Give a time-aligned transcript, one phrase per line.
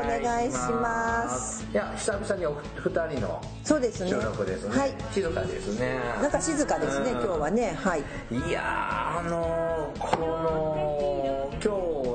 [0.00, 4.10] お願いしますいや、久々にお二人のそうですね。
[4.10, 4.78] 収録ですね。
[4.78, 4.94] はい。
[5.12, 6.00] 静かですね。
[6.20, 7.76] なんか静かですね、うん今日はね。
[7.78, 8.00] はい。
[8.00, 11.19] いやー、あのー、この、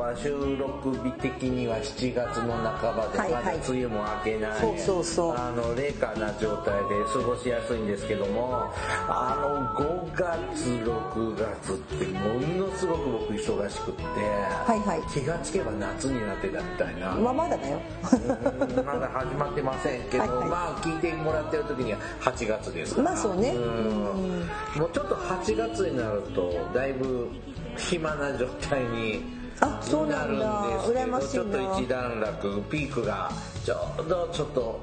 [0.05, 3.43] は収録日的には7月の半ばで、はいはい。
[3.45, 5.35] まだ梅雨も明けない、そうそうそう。
[5.35, 8.71] あの、冷夏な状態で過ごしやすいんですけども、
[9.07, 15.01] あの、5月、6月ってものすごく僕忙しくって、はいはい。
[15.11, 17.11] 気がつけば夏になってたみたいな。
[17.15, 17.79] まあまだだよ。
[18.13, 20.49] うんまだ始まってませんけど、はいはい。
[20.49, 23.09] まあ聞いてもらってる時には8月ですから。
[23.09, 23.53] まあそうね。
[23.53, 23.55] ん。
[23.55, 27.29] もうちょっと8月になるとだいぶ
[27.77, 33.31] 暇な状態にあそうなんんだ羨ましいちょっと一段落ピークが
[33.63, 34.79] ちょうどちょっと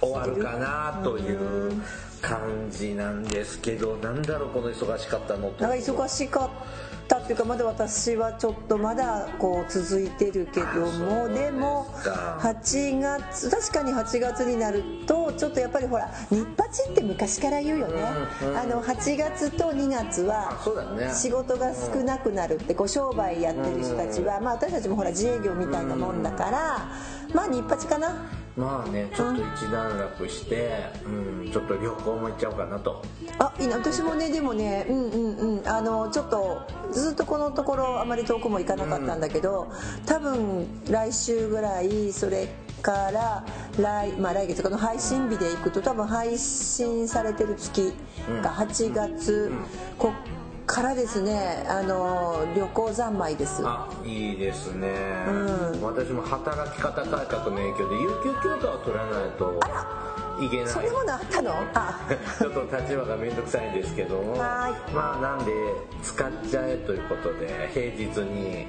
[0.00, 1.72] 終わるかなという
[2.20, 5.62] 感じなんですけどなんだろうこの忙しかったのと。
[5.64, 6.50] なんか忙しかっ
[7.08, 11.86] たっていうかまだ私はちょっとまだこう続いてるけどもでも
[12.40, 17.94] 8月確かに8月になるとちょっとやっぱりほら日八って昔から言うよね、
[18.42, 20.58] うんうんあの8月と2月は
[21.14, 26.92] 仕事が少なくなるってこう商売やってる人たちは、まあ私たちもほら自営業みたいなもんだから、
[27.32, 28.26] まあ日八かな
[28.58, 33.02] まあねちょっと一段落して、うん、ちょっと旅行も行っちゃおうかなと。
[33.38, 33.76] あいいな。
[33.76, 35.68] 私もねでもねうんうんうん。
[35.68, 39.70] あのちょっとずっとこのところあまり遠くも行かなかったんだけど、
[40.06, 42.48] 多分来週ぐらいそれ
[42.82, 43.44] から
[43.78, 47.92] 来,、まあ、来月この配信日で行くと多分配信されてる月
[48.42, 49.52] が8月、
[49.98, 50.37] こっ
[50.68, 54.88] からですねあの旅行三昧ですあいいですね、
[55.26, 55.82] うん。
[55.82, 59.60] 私も働き方改革の影響で有給休暇を取らないと
[60.40, 60.68] いけない。
[60.68, 61.52] それもなあったの？
[61.74, 61.98] あ。
[62.38, 64.34] ちょっと立場が面倒くさいんですけども。
[64.34, 65.52] はまあなんで
[66.02, 68.66] 使っちゃえということで平日に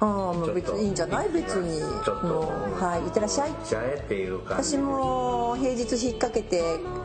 [0.00, 1.28] ああもう別にいいんじゃない？
[1.30, 1.78] 別に。
[2.04, 2.40] ちょっと。
[2.84, 3.50] はいいってらっしゃい。
[3.50, 6.62] 行っちゃえっていう感じ私も平日引っ掛けて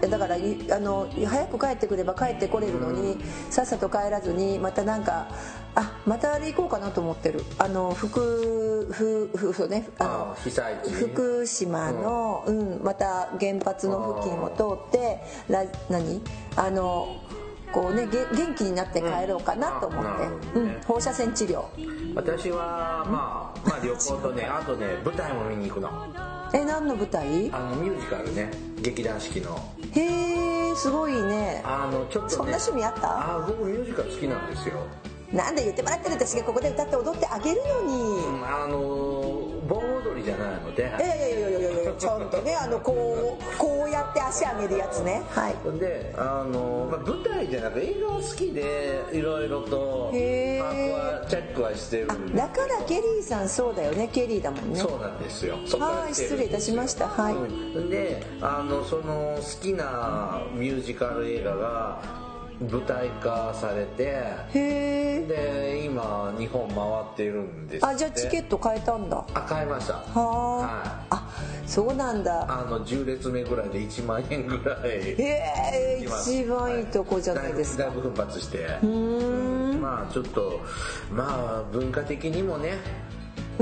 [0.08, 3.18] だからいあの早く帰ってくれば帰ってこれるのに、
[3.50, 5.30] さっさと帰らずにまたなんか
[5.76, 7.44] あまたあれ行こうかなと思ってる。
[7.60, 9.88] あの福ふふそうね。
[10.00, 12.82] あのあ被災地福島の、うん。
[12.84, 16.22] また原発の付近を通ってら何？
[16.56, 17.18] あの
[17.72, 20.14] こうねげ元気になって帰ろうかなと思って、うん。
[20.14, 21.66] あなるほうん、放射線治療。
[22.16, 25.90] 私はまあまあ旅行とねあとね舞台も見に行くの。
[26.54, 27.52] え何の舞台？
[27.52, 28.52] あのミュージカルね。
[28.82, 29.56] 劇団四季の。
[29.92, 31.62] へえすごいね。
[31.64, 32.30] あのちょっとね。
[32.30, 33.36] そんな趣味あった？
[33.36, 34.76] あ僕ミュージカル好きなんですよ。
[35.32, 38.20] なんで言ってもらってる私がここで歌って踊ってあげるのに。
[38.44, 39.19] あの盆踊
[40.20, 45.22] りじゃないのでいやいやいやいやいやちゃんとねあのこうこうやって足上げるやつね。
[45.30, 45.80] はい。
[45.80, 54.80] であの、まあ、舞台じゃなく映画好きでいろいろと把握はチェックはしてるあんでだからケリーさんそうだよねケリーだもんね。
[54.80, 55.56] そうなんですよ。
[55.80, 57.08] はい失礼いたしました。
[57.08, 57.34] はい。
[57.34, 57.90] うん。
[57.90, 62.29] であのその好きなミュージカル映画が
[62.62, 66.76] 舞台化されてへえで今日本回
[67.14, 69.18] っているんですあじゃあチケット変えたんだ。
[69.18, 70.04] はあ買いました。
[70.14, 70.68] あ、はい。
[71.10, 71.30] あ
[71.66, 72.46] そうなんだ。
[72.50, 75.16] あの10列目ぐらいで1万円ぐらいへ
[76.02, 77.84] え一番いいとこじゃないですか。
[77.84, 78.58] だいぶ奮発して。
[78.58, 79.82] うーん。
[79.82, 80.60] まあちょっと
[81.12, 82.74] まあ文化的にもね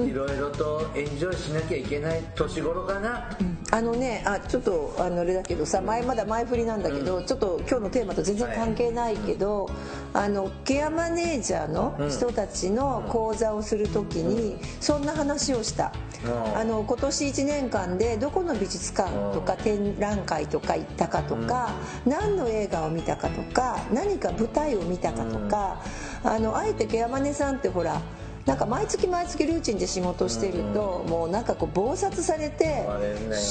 [0.04, 3.30] いろいろとエンジョイしなきゃいけない年頃かな。
[3.70, 9.70] あのねあちょっとあのあれだけどさ前まだ前振りなんだけど、ちょっと今日のテーマと全然関係ないけど、
[10.14, 15.92] あのケアマネージャーの人たちの講座をする時にそんな話をした、
[16.26, 16.58] うん。
[16.58, 21.72] あの今年1年間でどこの美術館とか展覧会とか行ったかとか、
[22.06, 25.82] 何の映画を見たかとか何か舞台を見たかとか、
[26.24, 28.02] あのあえてケアマネさんってほら
[28.48, 32.86] なんか毎月毎月ルーチンで仕事してると、もうなんかこう忙殺されて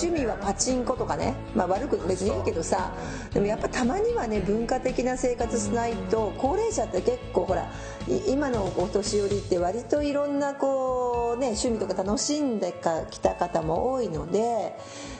[0.00, 2.94] 趣味はパチンコとかね、まあ、悪く別にいいけどさ
[3.34, 7.95] でもやっぱたまにはね文化的な生活しないと高齢者って結構ほらい
[8.28, 12.74] 今のお年寄りって割といろんなこね趣味とか楽しんで
[13.10, 14.76] きた方も多いので、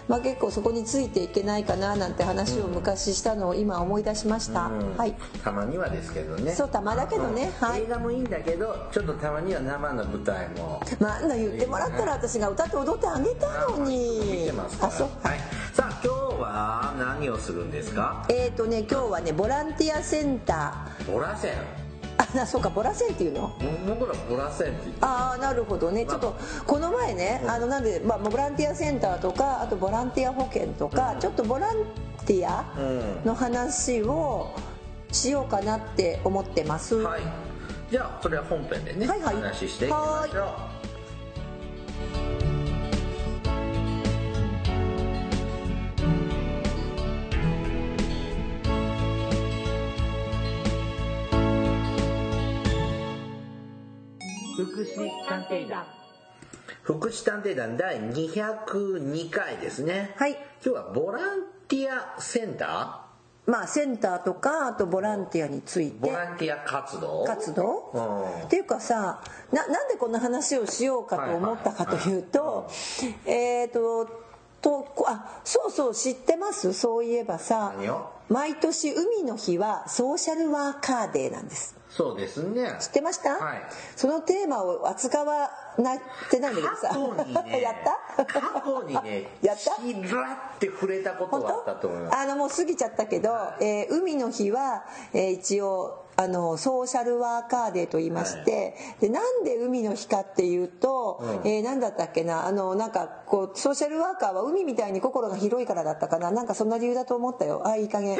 [0.09, 4.97] まあ、結構そこについていけないかななんて話を昔したのを今思い出しました、うん。
[4.97, 5.15] はい。
[5.43, 6.53] たまにはですけどね。
[6.53, 7.53] そうたまだけどね。
[7.61, 7.83] はい。
[7.83, 10.81] 映画もいいんだけどちょっとたまには生の舞台も。
[11.01, 14.51] まあ言ってもらったら私が歌って踊ってあげたの見に。
[14.81, 15.09] あそう。
[15.23, 15.39] はい、
[15.73, 18.25] さあ今日は何をするんですか？
[18.31, 21.86] えっ、ー、とね今日はねボランティアセンタボラ線ー
[22.19, 23.55] あなそうかボラセンっていうの？
[23.87, 26.07] 僕らボラ線って言ってああなるほどね。
[26.07, 26.37] ちょっと
[26.67, 31.77] この前ねあのなんで、まあ、ボランティアセンターとかあとボランティア保険とか、ちょっとボラン
[32.25, 32.65] ティア
[33.25, 34.55] の話を
[35.13, 37.23] しようかなって思ってます、はい。
[37.91, 39.37] じゃあそれは本編でね、はいはい。
[39.37, 40.66] お話ししていきましょう
[54.67, 55.85] 福祉探偵団。
[56.83, 60.15] 福祉探偵団第202回ですね。
[60.17, 60.33] はい。
[60.33, 63.03] 今日はボランティアセンタ
[63.47, 67.25] まあセンターとかあとボランティアについーボてランティア活動？
[67.25, 67.91] 活動？
[67.95, 68.47] うん。
[68.47, 69.23] っていうかさ
[69.53, 72.69] ななんでこんな話をしようかと思ったかというと
[73.25, 74.09] えっ、と
[74.61, 76.73] とこあそうそう知ってます？
[76.73, 77.73] そういえばさ
[78.29, 82.77] 毎年海の日はソーシャルワーカーデーなんですそうですね。
[82.79, 83.63] 知ってました、はい。
[83.97, 85.99] そのテーマを扱わなっ
[86.31, 86.89] てないんだけどさ。
[87.57, 87.75] やっ
[88.17, 88.25] た？
[88.27, 89.77] 過去にね やった？
[89.77, 92.17] ちらって触れたこと本があったと思います。
[92.17, 94.85] 当あのもう過ぎちゃったけど、えー海の日は、
[95.15, 101.29] えー一応あのソーシャルワーカーデーと言いまして、でなんで海の日かっていうと、うん。
[101.49, 102.47] えーなんだったっけな？
[102.47, 106.31] あのなんかこうソーシャルワーカーは海みたいに心が広いからだったかな？
[106.31, 107.63] なんかそんな理由だと思ったよ。
[107.67, 108.19] あいい加減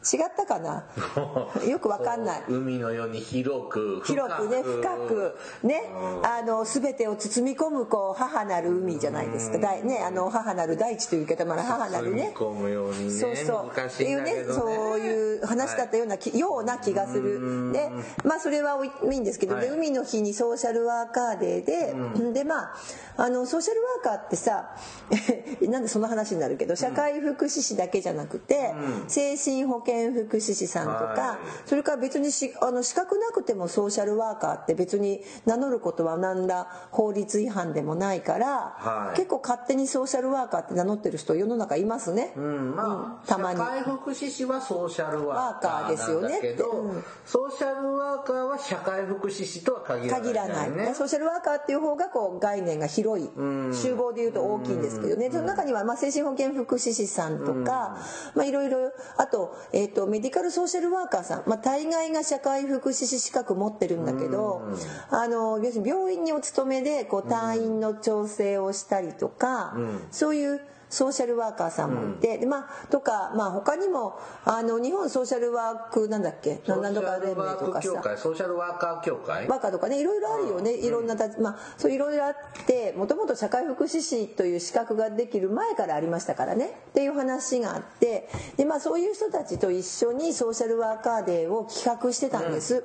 [0.00, 0.84] 違ったかな？
[1.68, 2.44] よくわかんない。
[2.48, 5.36] 海のように広く広くね深く。
[5.62, 5.82] ね
[6.22, 9.58] あの全てを包み込むこう母なる海じゃないですか。
[9.58, 12.32] 大ねあの母なる大地というけどまだ母なるね。
[12.36, 13.10] 包み込むようにね。
[13.10, 13.70] そうそう。
[13.74, 17.72] 難しいんだけどねそういう話だったようなき、ような気がする。
[17.72, 17.90] で
[18.24, 19.76] まあそれはいいんですけど、ではい。
[19.76, 22.74] 海の日にソーシャルワーカーデーで、でまあ
[23.16, 24.70] あのソーシャルワーカーってさ
[25.68, 28.72] なんでその話になるけど社会福祉士だけじゃなくて、
[29.08, 31.68] 精神保健福祉士さんとか、はい。
[31.68, 39.16] それから別にしあの資格なくてもソーシャルワーカーって別に名乗ることは何ら法律違反でもないから、はい。
[39.16, 42.32] 結構勝手にソーシャルワーカーって名乗ってる人世の中いますね。
[42.36, 42.86] うんまあ、
[43.20, 43.58] うんたまに。
[43.58, 46.38] 社会福祉士はソーシャルワーカーですよね。
[46.40, 47.04] けど、うん。
[47.24, 53.28] ソーシャルワーカーは社会福祉士とは限らない、限らない、ねソーシャルワーカーっていう方がこう概念が広い。
[53.72, 55.30] 集合でいうと大きいんですけどね。
[55.30, 57.98] その中にはまあ精神保健福祉士さんとか
[58.34, 64.62] まあいろいろあと,、えー、とメディカルソーシャルワーカーさん、まあ、大概が社会福祉士資格持ってるんだけど
[65.10, 69.76] あの要するに病院にお勤めでこう退院の調整をしたりとか
[70.10, 70.60] そういう
[70.90, 76.60] ソーシャルワーカーさんもいて、でまあとかまあ他にもあの日本ソーシャルワークなんだっけ？
[76.64, 78.16] ソーシなんとか連盟とかさ。
[78.16, 79.46] ソーシャルワーカー協会。
[79.46, 80.74] バカとかねいろいろあるよね。
[80.74, 82.34] いろんなたまあそういろいろあっ
[82.66, 86.78] てもともと社会福祉士という資格ができる前からありましたからね。
[86.90, 92.84] っていう話があってでまあそういう人たちと一緒にソーシャルワーカーデーを企画してたんです、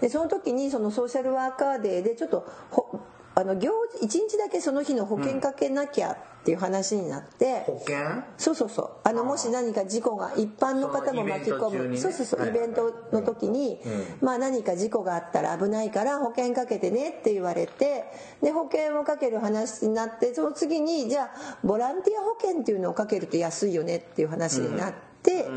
[0.00, 3.00] でその時にそのソーシャルワーカーデーでちょっとほ
[3.38, 6.16] あの行事一日だけその日の保険かけなきゃっ
[6.46, 8.22] ていう話になって、保険？
[8.38, 8.90] そうそうそう。
[9.02, 11.96] あのもし何か事故が一般の方も巻き込む、ね。
[11.98, 13.78] そうそうそう、はいイベントの時に、
[14.22, 18.04] まあ何か事故があったら危ないから保険かけてねって言われて
[18.42, 21.30] で保険をかける話になってその次にじゃあ
[21.62, 25.48] ボランティア保険っていうのをかけると安いよねっていう話になって、で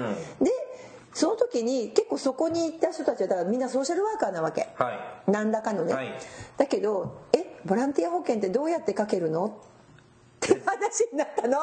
[1.20, 4.94] その時に結構そこに行った人たちはだからみんなソーシャルワーカーなわけ、は
[5.28, 5.32] い。
[5.32, 6.14] 何らかのね、はい。
[6.56, 11.58] だけど「えボランティア保険ってどうやってかけるの?」って話になったの。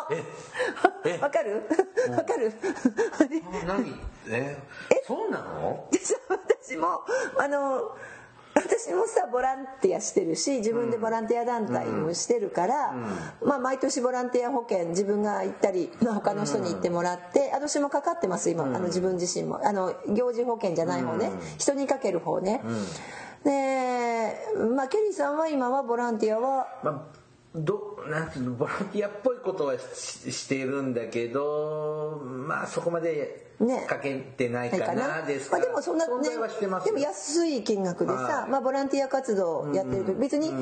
[1.07, 1.63] えわかる？
[2.11, 2.51] わかる？
[2.51, 3.99] で何？
[4.29, 4.59] え
[5.07, 5.89] そうなの
[6.29, 7.01] 私も
[7.39, 7.97] あの
[8.57, 12.95] 私もさボランティアしてるし自分でボランティア団体もしてるから、
[13.45, 19.61] まあ、毎年ボランティア保険自分が行ったり、まあ、他の人に行ってもらって、私もかかってます今、あの自分自身も。
[19.63, 22.63] あの行事保険じゃない方ね、人にかける方ね、
[23.45, 24.35] で、
[24.75, 26.67] まあ、ケリーさんは今はボランティアは？
[26.83, 27.17] まあ
[27.55, 33.87] どなんていうのボランティアっぽいことはししてるんだけどまあそこまでね。
[33.89, 36.29] かけてないかなですまあ、からでもそんなね
[36.85, 38.51] でも安い金額でさ、はい。
[38.51, 40.53] まあ、ボランティア活動やってると別に、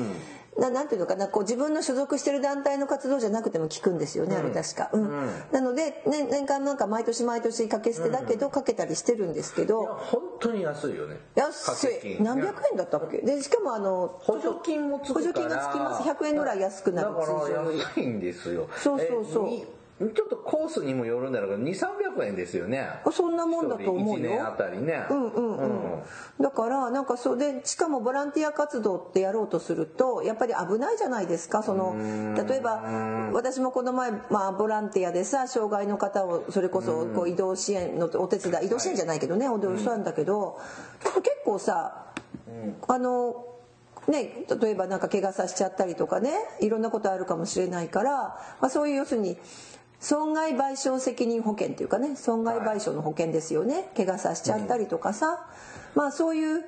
[0.57, 5.29] ななんていうのかなこう自分の所属してる団体の活動じゃなくても聞くんですよね、あれ確か、うん。
[5.51, 9.83] なので、ね、年間なんか毎年毎年かけ捨てだけど、かけたりしてるんですけど。
[9.85, 11.17] 本当に安いよね。
[11.35, 12.23] 安い。
[12.23, 13.17] 何百円だったっけ？
[13.17, 15.25] でしかもあの補助金もつくから。
[15.25, 16.03] 補助金がつきます。
[16.03, 18.69] 100円ぐらい安くなるだから安いんですよ。
[18.77, 22.89] そうそうそうちょっとコースにもよるんだろうけど2300円ですよね。
[23.13, 24.25] そんなもんだと思うよ。
[24.25, 25.05] 1年あたりね。
[25.09, 26.03] うんうんうん。
[26.41, 31.63] だからなんかそうでしかもボランティア活動ってやろうとするとやっぱり危ないじゃないですか。
[31.63, 31.95] その
[32.35, 32.81] 例えば
[33.31, 40.59] 私もこの前、まあ、ボランティアでさ障害の方をそれこそこう移動支援のお手伝い移動支援じゃないけどねお手伝いしたんだけど
[40.99, 42.07] 結構さ
[42.87, 43.45] あの
[44.07, 48.11] ね、例えばなんか怪我させちゃったりとかねいろんなことあるかもしれないから、
[48.61, 49.37] まあ、そういう要するに
[49.99, 55.47] 損害賠償責任保険っていうかね損害賠償の保険ですよね、怪我させちゃったりとかさ、
[55.95, 56.65] まあそういう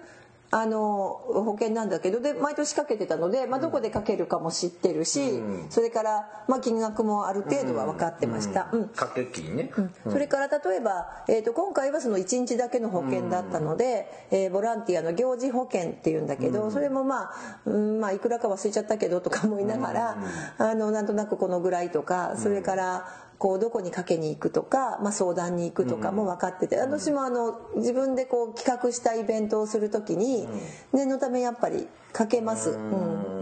[0.50, 8.70] あの保険なんだけどで毎年かけてたので、まあ、どこでかけるかも知ってるし、それから、まあ、金額もある程度は分かってました。
[8.72, 8.88] うん。
[8.90, 9.72] 掛け金ね。
[10.10, 17.32] それから例えば、えー、と今回はその1日だけの保険だったので、えーボランティアの行事保険っていうんだけど、それもまあ、
[17.66, 20.18] うんまあいくらか忘れちゃったけどとか思いながら、
[20.58, 23.27] あのなんとなくこのぐらいとかそれから。
[23.38, 30.48] こうどこにかけに行くとか、まあ、相談に行くとかも分かってて、私もあの自分でこう企画したイベントをする時に
[30.92, 32.74] 念のためやっぱりかけます、う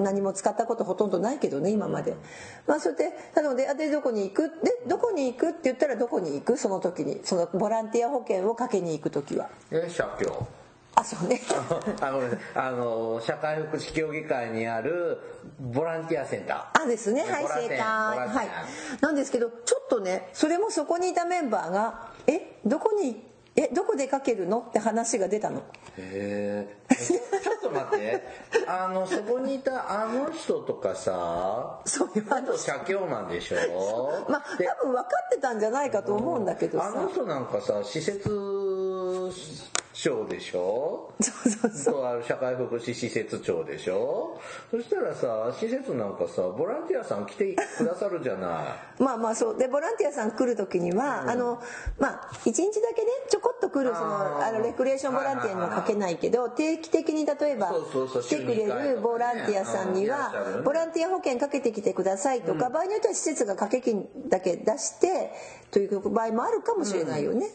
[0.01, 2.17] ん、何も使ったことほとんどないけどね今まで、
[2.67, 4.49] まあそれでなのであでどこに行く？
[4.63, 6.57] でどこに行くって言ったらどこに行く？
[6.57, 9.49] その時にそのボランティア保険をかけに行く時は。
[9.71, 10.45] え社協
[10.95, 11.41] あそうね。
[12.01, 12.45] あごめんなさい。
[12.55, 15.19] あの社会福祉協議会にある
[15.59, 16.83] ボランティアセンター。
[16.83, 17.23] あですね。
[17.23, 18.47] はいボランティ正解アボランティアはい。
[19.01, 25.59] なんですけどちょっとねそれもそこにいたメンバーが「えどこにえどこでかけるの?」って話が出たの。
[25.97, 28.23] へえちょっと待って。
[28.67, 34.25] あのそこにいたあの人とかさそういう社協マンでしょ？
[34.29, 36.87] まあで多分分かってたんじゃないかと思うんだけどさ。
[36.87, 38.29] あの人なんかさ施設
[40.05, 41.13] 長でしょ？
[41.19, 41.93] そうそうそう。
[41.95, 44.39] とある社会福祉施設長でしょ？
[44.69, 48.47] そしたらさ施設なんかさボランティアさん来てくださるじゃな
[48.99, 49.01] い。
[49.03, 49.57] まあまあそう。
[49.57, 51.59] でボランティアさん来る時には、あの
[51.97, 57.71] まあ一日だけねちょこっと来るそのあのレクリエーションボランティアにはかけないけど定期的に例えば
[58.21, 60.31] 来てくれるボランティアさんには
[60.63, 65.31] ボランティア保険かけてきてくださいとか場合によっては施設が掛け金だけ出して
[65.71, 67.49] という場合もあるかもしれないよね。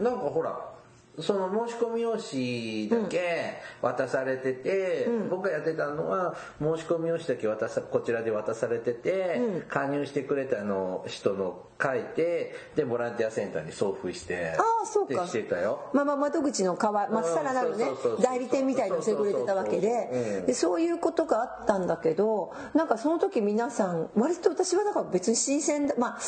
[0.00, 0.71] なんかほら
[1.18, 15.22] その申し込み用紙だけ渡されてて、僕がやってたのは申し込み用紙だけ渡さこちらで渡されてて、加入してくれたの人の書いてでボランティアセンターに送付してああそうか。
[15.22, 15.90] でしてたよ。
[15.92, 17.86] まあまあ窓口の代わまあさらなるね
[18.22, 20.44] 代理店みたいのをしてくれてたわけで。
[20.46, 26.18] でそういうことがあったんだけどなんかその時皆さん割と私はだから別に新鮮だまあ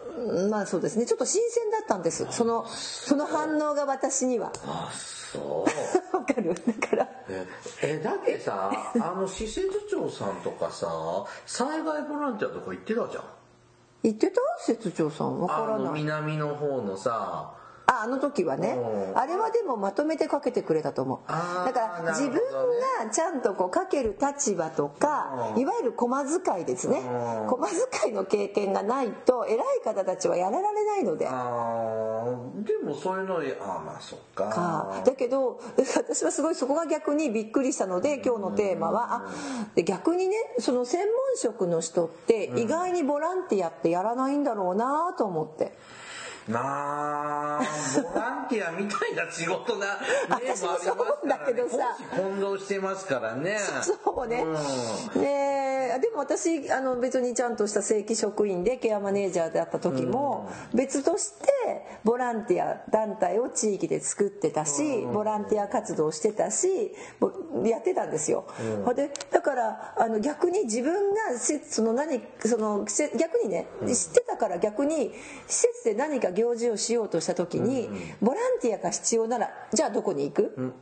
[0.49, 1.05] まあそうですね。
[1.05, 2.27] ちょっと新鮮だったんです。
[2.31, 4.51] そのその反応が私には。
[4.65, 5.65] あそ
[6.13, 6.15] う。
[6.17, 6.53] わかる。
[6.53, 7.09] だから。
[7.29, 7.47] え
[7.83, 10.87] えだってさ あの施設長さんとかさ
[11.45, 13.23] 災害ボランティアとか行ってたじゃん。
[14.03, 14.41] 言ってた？
[14.59, 15.39] 施設長さん。
[15.39, 15.93] わからない。
[15.93, 17.53] 南の方のさ
[17.87, 18.77] ああの時はね。
[18.77, 19.17] うん。
[19.17, 21.19] あれはでもまとめてかけてくれたと思う。
[21.27, 25.61] だから自分がちゃんとこうかける立場とかうん。
[25.61, 26.99] いわゆる駒遣いですね。
[26.99, 27.47] うん。
[27.47, 27.67] 駒
[28.01, 31.25] 遣いの経験がないと偉い方たちはやられないので。
[31.25, 34.49] でもそういうのであーまあそっか。
[34.49, 35.01] か。
[35.05, 35.59] だけど
[35.95, 39.25] 私はすごいそこが逆にびっくりしたので今日のテーマはあ
[39.75, 45.73] で逆にねその専門職の人って意外にボランティアってやらないんだろうなと思って。
[46.47, 47.61] まあ
[47.95, 49.99] ボランティアみたいな仕事な
[50.39, 51.97] 例 私もそう思うんだけどさ。
[52.15, 53.59] 混同してますからね。
[53.81, 54.43] そうね。
[54.43, 55.21] うん。
[55.21, 55.99] ねえ。
[55.99, 61.45] でも私あの別にちゃんとした正規職員でケアマネージャーであった時も別として
[62.03, 67.31] ボランティア団体を地域で作ってたしボランティア活動してたしぼ
[67.65, 68.45] やってたんですよ。
[68.95, 75.11] でだからあの逆に自分がせその何そのせ逆にね知ってたから逆に
[75.47, 77.89] 施設で何か行事をしようとした時に
[78.21, 80.73] ボランティアが必要ならじゃあどこに行く、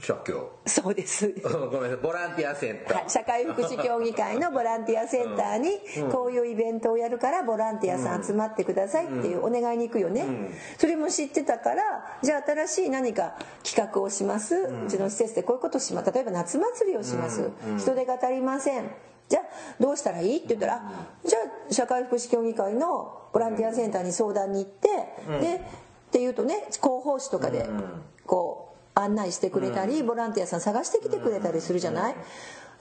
[0.00, 0.50] 社協。
[0.66, 1.32] そうです。
[1.42, 1.96] ごめんなさい。
[1.96, 5.80] ボランティアセンター、はい、社会福祉協議会のボランティアセンターに
[6.12, 10.26] こういうイベントをやるからボランティアさん集まってくださいっていうお願いに行くよね、
[10.78, 16.12] それも知ってたからじゃあ新しい何か企画をします、うちの施設でこういうことします。
[16.12, 18.90] 例えば夏祭りをします、人手が足りません
[19.28, 19.42] じゃあ
[19.80, 20.36] どうしたらいい？
[20.36, 20.82] って言ったら、
[21.24, 21.38] じゃ
[21.70, 24.88] あ社会福祉協議会のボランティアセンターに相談に行って、
[25.40, 25.60] でっ
[26.12, 27.68] ていうとね広報誌とかで
[28.24, 32.16] こう案内してくれたりボランティアさん探してきてくれたりするじゃない？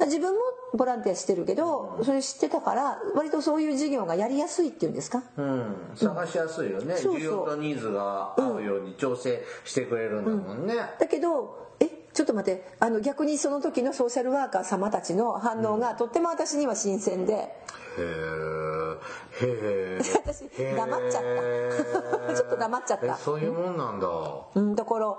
[0.02, 0.40] 自分も
[0.74, 5.24] ボランティアしてるけどそれ知ってたから割とそういう事業がやりやすいっていうんですか？
[5.38, 5.76] うん。
[5.96, 7.22] 探しやすいよね、そうそう。
[7.22, 11.90] 需要とニーズが合うように調整してくれるんだもんね、だけどえ？
[12.16, 12.66] ちょっと待って。
[12.80, 17.48] あの逆にその時のソーシャルワーカー様たちの反応がとっても私には新鮮で、へ
[18.00, 18.04] え
[19.42, 21.24] へえ私黙っちゃっ
[22.28, 22.34] た。
[22.34, 23.06] ちょっと黙っちゃった。
[23.06, 24.08] えそういうもんなんだ、
[24.56, 25.18] うん、だからん？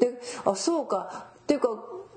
[0.00, 1.26] であそうか。
[1.44, 1.68] っていうか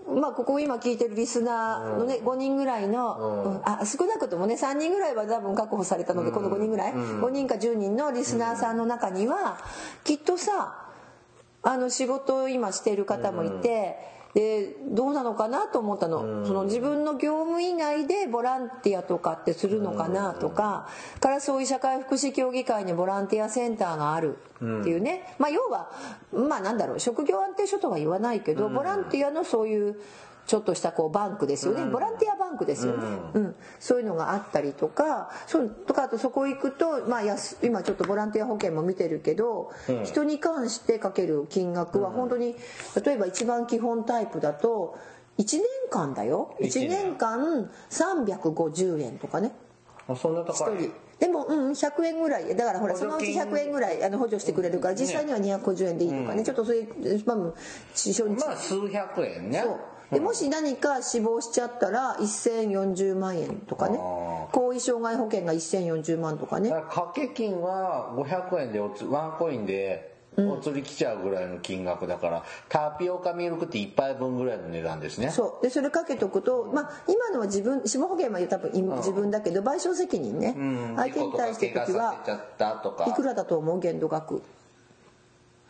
[0.07, 3.61] まあここ今聞いてるリスナーのね、5人ぐらいの、うん。
[3.63, 9.59] あ少なくともね3人ぐらいは多分確保されたので、この5人ぐらい、5人か10人のリスナーさんの中には、
[10.03, 10.88] きっとさ
[11.61, 13.97] あの仕事を今している方もいて、
[14.33, 20.87] でどうなのかなと思ったの,、その自分の業務以外でボランティアとかってするのかなとか、
[21.19, 25.89] からそういう社会福祉協議会にボランティアセンターがあるっていうね、まあ要は
[26.31, 26.99] まあなんだろう。
[26.99, 29.99] 職業安定所とは言わないけど、ボランティアのそういう
[30.49, 33.55] ちょっとしたこうバンクですよね、ボランティアバンクですよね、うん。
[33.79, 39.71] そういうのがあったりとかそうとかあとそこ行くと、まあ、やす今ちょっとボランティア保険も見てるけど、
[40.05, 42.55] 人に関してかける金額は本当に
[43.05, 44.97] 例えば一番基本タイプだと
[45.37, 46.55] 1年間だよ。
[46.59, 49.51] 一1年年間350円とかね。
[50.07, 50.77] あそんな1高い。
[50.79, 50.91] 人。
[51.19, 52.55] でもうん100円ぐらい。
[52.55, 53.59] だからほらそのうち補助金。
[53.59, 56.87] 100円ぐらいあの補助してくれるから実際には250円でいいとかね、ちょっとそれ
[57.25, 57.37] まあ
[57.93, 58.39] 初日。
[58.43, 59.61] まあ数百円ね。
[59.63, 59.79] そう
[60.11, 63.99] でもし何か死亡しちゃったら1040万円とかね。
[64.01, 66.69] あ後遺障害保険が1040万とかね。
[66.69, 75.31] 掛け金は500円でおつワンコインでお釣り来ちゃうぐらいの金額だから、タピオカミルクティー1杯分ぐらいの値段ですね。
[75.31, 75.63] そう。
[75.63, 80.93] でそれかけとくと、まあ、今のは自分死亡保険は多分今自分だけど賠償責任ね、うん。
[80.95, 82.15] 相手に対して時は
[83.07, 83.79] いくらだと思う？
[83.79, 84.41] 限度額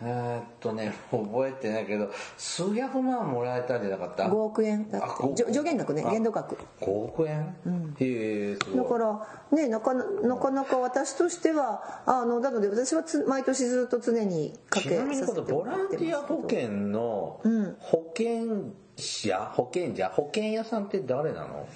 [0.02, 5.04] えーっとね覚えてないけど数百万もらえたんじゃなかった？5億円だ。
[5.04, 6.56] あ5って上上限額ねあ限度額。
[6.80, 7.56] 5億円、
[8.00, 8.84] へえすごい。
[8.84, 16.04] だからねなかななかなか私としてはあのなので私はつ毎年ずっと常にかけさせてもらってますけど。
[16.04, 17.42] ンティア保険の
[17.80, 21.68] 保険者保険者保険屋さんって誰なの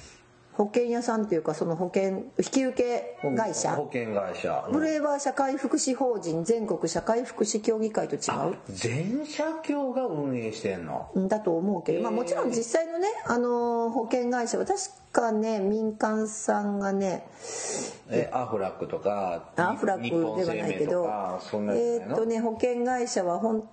[0.55, 3.71] 保険屋さんっていうかその保険引き受け会社？
[3.75, 4.67] 保険会社。
[4.71, 8.19] これは社会福祉法人全国社会福祉協議会と違
[8.51, 8.55] う？
[8.69, 11.09] 全社協が運営してんの？
[11.17, 14.79] んだと思うけど、まあ、もちろん実際のね、あのー保険会社は確
[15.11, 17.27] かね民間さんがね
[18.09, 21.07] えアフラックとかアフラックではないけど
[21.73, 23.63] えっとね保険会社はほん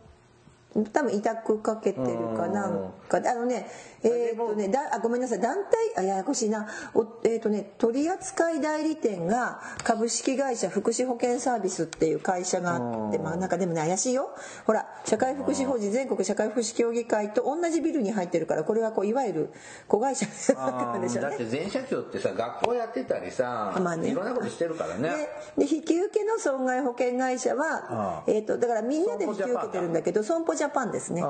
[0.92, 2.06] 多分委託かけてる
[2.36, 2.68] かな。
[2.68, 2.92] ん。
[3.08, 3.66] かであのね
[4.02, 5.40] えーっとねだあごめんなさい。
[5.40, 5.56] 団
[5.96, 6.68] 体あややこしいな。
[6.94, 14.30] おえーっとね取扱代理店が株式会社福祉保険サービスっていう会社があってまあなんかでもね怪しいよ。
[14.64, 19.50] ほら社会福祉法人全国社会福祉協議会と同じビルに入ってるからこれはこういわゆる
[19.88, 20.26] 子会社。
[21.00, 21.30] でしょうね。
[21.30, 24.10] だって全社協ってさ学校やってたりさ、まあね。
[24.10, 25.28] いろんなことしてるからね。
[25.56, 31.22] でで引き受けの損害保険会社はえー、とだからみんなで引き受けてるんだけど損保ジャパンですね。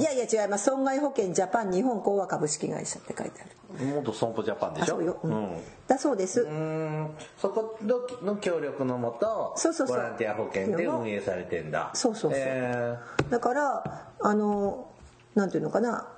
[0.00, 0.64] いやいや違います。
[0.64, 3.50] 損害保険ジャパン日本講和株式会社って書いてある。
[3.86, 4.94] 元損保ジャパンでしょ？
[4.94, 5.30] あそうよ、うん。
[5.30, 5.62] うん。
[5.86, 7.10] だそうです、うん。
[7.38, 7.78] そこ
[8.24, 11.90] の協力のもとそうそうボランティア保険で運営されてんだ。
[11.94, 12.40] そうそうそう。
[12.40, 12.98] え
[13.30, 14.88] だからあの
[15.36, 16.08] なんていうのかな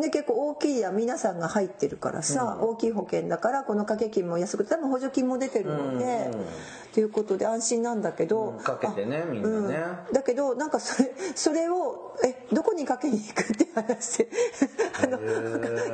[0.00, 6.46] ね、結構大きいや皆さんが入ってるからさ、大きい保険だからこの掛け金も安くて多分補助金も出てるので、うんうん。
[6.92, 9.76] ということで安心なんだけど、うんかけてねみんなね。
[10.12, 14.28] だけどなんかそれそれをえどこにかけに行くって話で
[15.02, 15.18] あの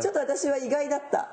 [0.00, 1.28] ちょっと私は意外だった。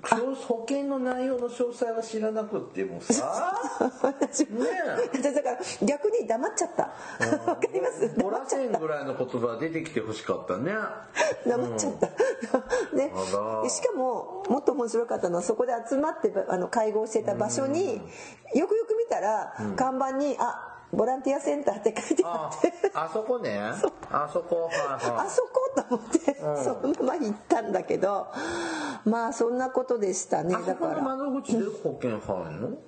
[0.00, 3.54] ー保険の内容の詳細は知らなくってもさ。
[4.02, 4.70] 私もね
[5.12, 6.82] 私だから逆に黙っちゃった。
[7.50, 8.08] わかります？
[8.18, 10.72] ボラセンぐらいの言葉出てきてほしかったね。
[11.46, 12.06] 黙っちゃった、
[12.96, 13.12] ね。
[13.14, 13.70] あら。
[13.70, 17.94] しかももっと面白かったのはそこで集まってあの会合してた場所に
[18.54, 22.72] よくよく見たら看板に「あボランティアセンター」って書いてああって。
[22.94, 23.58] あそこね？
[24.10, 24.76] あそこはい
[25.10, 25.26] はい。
[25.26, 28.28] あそこと思って、そのまま行ったんだけど
[29.04, 30.54] まあそんなことでしたね。
[30.54, 31.02] あそこのだから。
[31.02, 32.78] 窓口で保険入るの？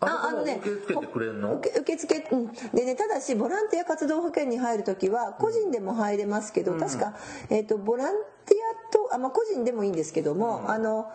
[0.00, 1.54] あそこも受け付けてくれるの？
[1.56, 2.52] 受け受付うん。
[2.74, 7.14] でねただしボランティア活動保険に入る時は個人でも入れますけど、確か、
[7.50, 8.14] えー、とボラン
[8.46, 8.56] ティ
[8.88, 11.12] アとあ、まあ、個人でもいいんですけども、あの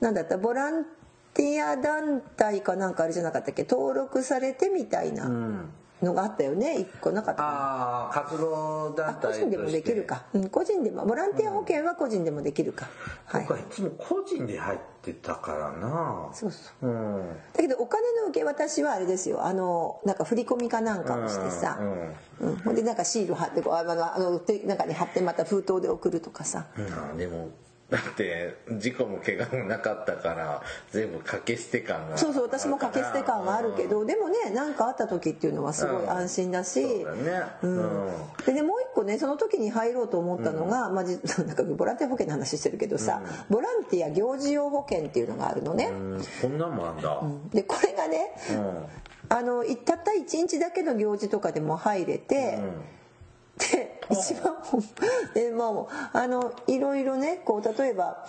[0.00, 0.99] なんだったボランティア
[1.34, 3.66] 団体かなんかあれじゃなかったっけ？
[3.68, 5.70] 登録されてみたいな、うん。
[6.02, 6.78] のがあったよね？
[6.80, 7.54] 一個なかったかな。
[7.56, 9.44] ああ活動団あ体として。
[9.44, 11.04] 個人でもできるか、うん、個人でも。
[11.04, 12.88] ボランティア保険は個人でもできるか、
[13.26, 13.42] はい。
[13.42, 16.30] 僕はいつも個人で入ってたからな。
[16.32, 16.86] そうそう。
[16.86, 17.28] うん。
[17.52, 19.44] だけどお金の受け渡しはあれですよ。
[19.44, 21.78] あのなんか振り込みかなんかをしてさ、
[22.40, 26.64] うんほんでなんかシール貼ってこうあのあの手中に貼ってまた封筒で送るとかさ。
[26.78, 27.18] うん。
[27.18, 27.50] でも
[27.90, 37.42] だって事故も怪我もなかったから全部掛け捨て感がそうそう私も掛け捨て感はあるけどでもね何かあった時っていうのはすごい安心だし、そうだね。
[37.62, 38.10] うん。
[38.46, 46.24] でねもう一個ねその時に入ろうと思ったのが、まあ、じ なんかボランティア保険の話してるけどさ、ボランティア行事用保険っていうのがあるのね、うん。
[46.42, 47.20] こんなんもあんだ。
[47.52, 48.32] でこれがね
[49.28, 52.58] あのいたった1日だけの行事とかでも入れて、
[53.60, 54.54] で一番
[55.34, 55.66] でま
[56.12, 58.26] ああのいろいろねこう例えば、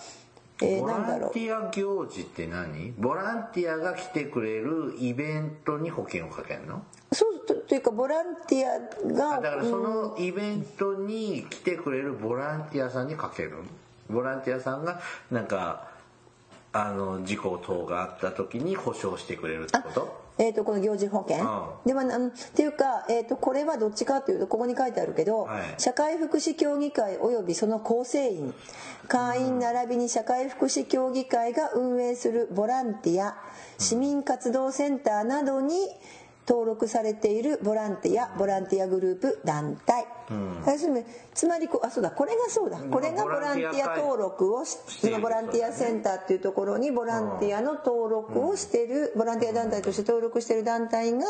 [0.61, 1.21] えーボなんだろう。
[1.21, 2.91] ランティア行事って何？
[2.99, 6.83] ボランティアが来てくれるイベントに保険をかけるの？
[7.13, 13.53] そうとというかボランティアがあだからそのイベントに来てくれるボランティアさんにかける？
[14.09, 15.89] ボランティアさんがなんか
[16.73, 20.20] あの事故等があった時に保証してくれるってこと？
[20.37, 21.47] えー、とこの行事保険、う
[21.85, 21.87] ん。
[21.87, 25.63] でもあのっていうか、えー、とこれはどっちかというとここに書いてあるけど、はい。
[25.77, 28.53] 社会福祉協議会およびその構成員
[29.07, 33.35] 会員並びに社会福祉協議会が運営するボランティア
[33.77, 35.73] 市民活動センターなどに
[36.47, 40.05] 登録されているボランティアボランティアグループ団体、
[40.65, 42.77] 要するにつまりこうあそうだこれがそうだ。
[42.77, 44.77] これがボランティア登録をし
[45.21, 51.25] ボランティアセンターっていうところにボランティアの登録をしてるボランティア団体として登録してる団体が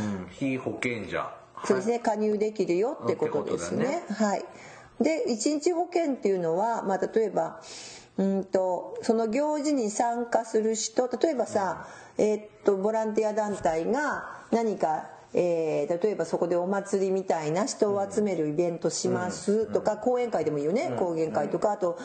[0.00, 0.28] うん。
[0.30, 1.34] 非保険者。
[1.64, 4.04] そうですね加入できるよってことですね。
[4.10, 4.44] はい。
[5.00, 7.60] で一日保険っていうのは、まあ、例えば
[8.18, 11.86] うんとその行事に参加する人例えばさ、
[12.18, 21.98] えーっとボランティア団体が何か、えー例えばそこでお祭りみたいな人を集めるイベントしますとか、講演会でもいいよね、講演会とかあと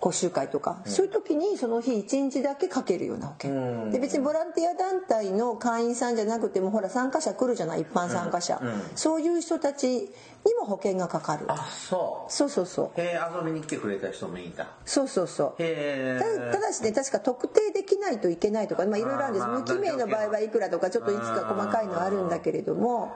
[0.00, 8.60] 講習会とか、そういう時にその日一日だけかけるような保険、で別にボランティア団体の会員さんじゃなくてもほら参加者来るじゃない一般参加者、
[8.94, 11.44] そういう人たちにも保険がかかる。
[11.48, 12.32] あそう。
[12.32, 13.00] そうそうそう。
[13.00, 14.68] へえ遊びに来てくれた人もいた。
[14.86, 15.62] そうそうそう。
[15.62, 19.46] へえたただしね確か特定できないといけないとかまあいろいろあるんです。
[19.46, 23.12] 無記名の場合はいくらとかちょっといつか細かいのはあるんだけれども。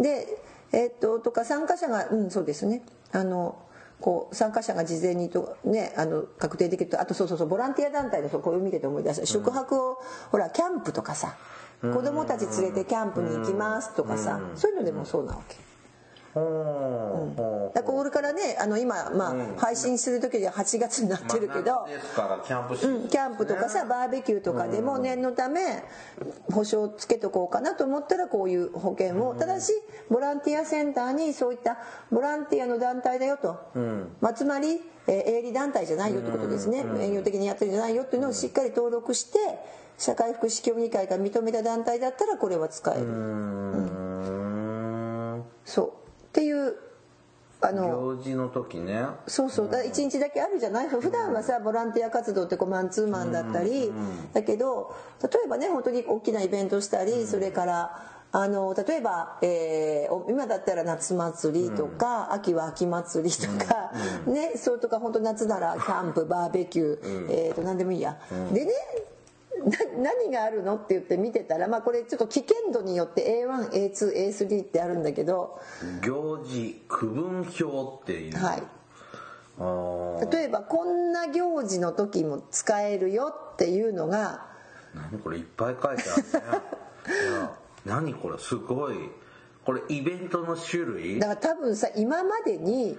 [0.00, 0.26] で
[0.72, 2.82] えっととか参加者がうんそうですね。
[3.12, 3.56] あの
[4.00, 9.98] こう参加者が事前にと、ね、あの確定できるとあとそうそうそうボランティア団体のこれを見てて思い出した宿泊を、
[10.30, 11.36] ほらキャンプとかさ
[11.80, 15.56] 子供たち連れてキャンプに行きますとかさそういうのでもそうなわけ。
[16.36, 21.86] だからこれからねあの今、まあ配信する時では8月になってるけど、
[22.46, 25.82] キャンプシーズンうん、キャンプとかさバーベキューとかでも念のため
[26.52, 29.34] 保証つけとこうかなと思ったらこういう保険を。
[29.34, 29.72] ただし
[30.10, 31.78] ボランティアセンターにそういった
[32.10, 33.56] ボランティアの団体だよと、
[34.20, 36.84] まあ、つまり、えー営利団体じゃないよってことですね。
[37.00, 39.38] 営業的にやってるんじゃないよっていうのをしっかり登録して
[39.98, 44.56] 社会福祉協議会が認めた団体だったらこれは使える、うん。
[45.64, 45.92] そう
[46.36, 46.74] っていう
[47.62, 49.06] あの行事の時ね。
[49.26, 49.70] そうそう。
[49.70, 50.88] だ1日だけあるじゃない？
[50.90, 53.90] 普段はさボランティア活動ってこうマンツーマンだったり
[54.34, 63.92] だけど例えばね本当に大きなイベントしたりそれからあの例えば、えーお今だったら夏祭りとか、秋は秋祭りとか、
[64.26, 68.18] ねそうとか本当夏ならキャンプバーベキュー、えー、と何でもいいや、
[68.52, 68.70] でねな
[69.66, 75.60] 何があるのって言って見てたら、まあ、これちょっと危険度によって A1A2A3 ってあるんだけど、
[76.02, 78.36] 行事区分表っていう。
[78.36, 78.62] はい、
[79.58, 80.32] あー。
[80.32, 84.46] 例えばこんな行事の時も使えるよっていうのが
[84.94, 87.50] 何これいっぱい書いてあるね。
[87.84, 88.96] 何これすごい。
[89.64, 91.18] これイベントの種類？
[91.18, 92.96] だから多分さ今までに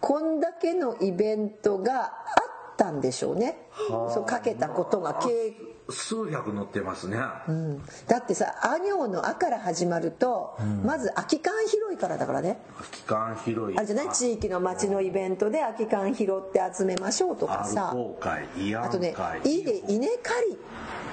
[0.00, 3.68] こんだけのイベントがあったんでしょうね。
[3.88, 5.54] そうかけたことが計
[5.92, 7.82] 数百載ってますね、うん。
[8.06, 12.58] だってさ「あ行」の「あ」から始まると、まず空き缶拾いからだからね。
[12.92, 13.78] 空き缶拾い。
[13.78, 14.08] あれじゃない？
[14.10, 17.90] 地域の町のイベントで空き缶拾って集めましょうとかさ。
[17.90, 20.58] あとね会「い」で稲刈り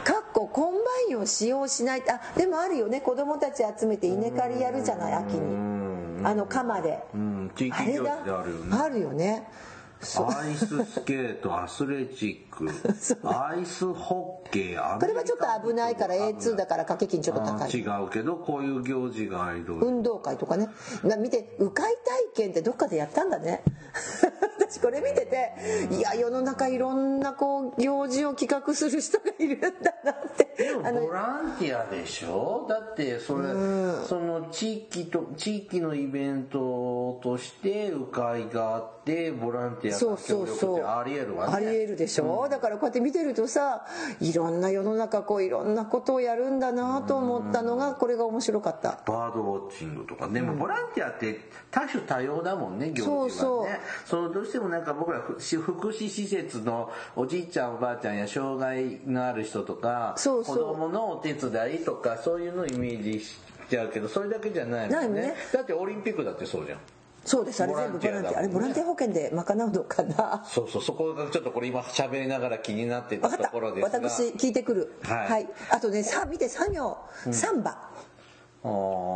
[0.03, 2.03] かっこコンバインを使用しない。
[2.09, 3.01] あでもあるよね。
[3.01, 5.13] 子供たち集めて稲刈りやるじゃない？
[5.13, 6.25] 秋に。
[6.25, 7.03] あの鎌で。
[7.13, 7.51] うん。
[7.55, 8.77] 地域であるよね。
[8.77, 9.47] あるよね。
[9.99, 12.46] アイススケートアスレチック
[13.23, 17.71] アイスホッケーこれはちょっと危ないから A2 だから掛け金ちょっと高い。
[17.71, 20.69] 違うけどこういう行事がいろいろ運動会とかね。
[21.03, 21.99] な見て鵜飼体
[22.35, 23.63] 験ってどっかでやったんだね。
[24.59, 25.53] 私これ見てて
[25.95, 29.69] いや世の中いろんなこう行事を企画する人がいるんだ
[30.03, 30.47] なって。
[30.57, 32.65] でもボランティアでしょ？
[32.67, 33.47] だってそれ、
[34.07, 41.53] その地域と地域のイベントとして鵜飼があってボランティアそうそうが協力ってそうありえるわね。
[41.55, 43.85] ありえるでしょ、だからこうやって見てるとさ
[44.19, 48.99] いろんな世の中こういろんなことをやるんだなと思ったのがこれが面白かった。
[49.05, 50.27] バードウォッチングとか。
[50.27, 53.31] でもボランティアって多種多様だもんね行事はね。
[53.31, 53.69] そう
[54.05, 60.55] そうのどうしてもなんか僕らふ福祉施設のおじいちゃんおばあちゃんや障害のある人とかそうそう。
[60.57, 63.37] 子供のお手伝いとかそういうのをイメージし
[63.69, 65.21] ちゃうけどそれだけじゃないもんね。
[65.21, 65.35] ね。
[65.53, 66.79] だってオリンピックだってそうじゃん
[67.27, 67.61] そうです。
[67.61, 70.45] あれ全部ボランティアあれボランティア保険で賄うのかな？
[70.47, 70.81] そうそう。
[70.81, 73.99] そこがちょっとこれ今喋りながら気になってたところですが。
[73.99, 74.93] 私聞いてくる。
[75.03, 75.47] はい。
[75.69, 76.97] あとねさ見て作業。
[77.31, 77.89] サンバ、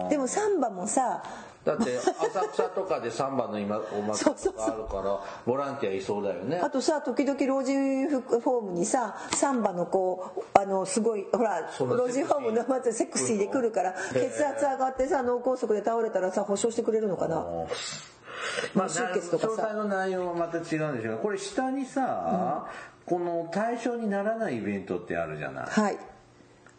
[0.09, 1.23] でもサンバもさ
[1.63, 6.57] だって浅草とかでサンバの今お祭りがあるからボランティアいそうだよね。
[6.57, 17.45] あとさ時々老人フォームにさサンバのこうあのすごいほら老人フォームのまずセクシーで来るから血圧上がってさ脳梗塞で倒れたらさ保証してくれるのかな？
[18.73, 19.53] まあ、出血とかさ。
[19.53, 22.67] 詳細の内容はまた違うんでしょうがこれ下にさ、
[23.05, 25.65] この対象にならないイベントってあるじゃない。
[25.67, 25.97] はい。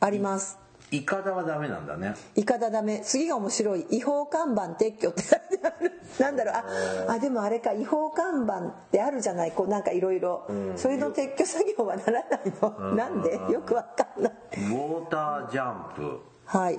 [0.01, 0.59] あります
[0.93, 2.15] イカダはダメなんだね。
[2.37, 3.01] イカダダメ。
[3.03, 3.87] 次が面白い。
[3.91, 5.93] 違法看板撤去って書いてある。
[6.21, 6.55] なんだろう。
[6.55, 7.73] ああでもあれか。
[7.73, 9.53] 違法看板ってあるじゃない。
[9.53, 10.47] こうなんかいろいろ。
[10.77, 12.95] それの撤去作業はならないの？
[12.95, 13.33] なんで？
[13.51, 14.33] よくわかんない。
[14.33, 16.21] ウォータージャンプ。
[16.45, 16.79] はい。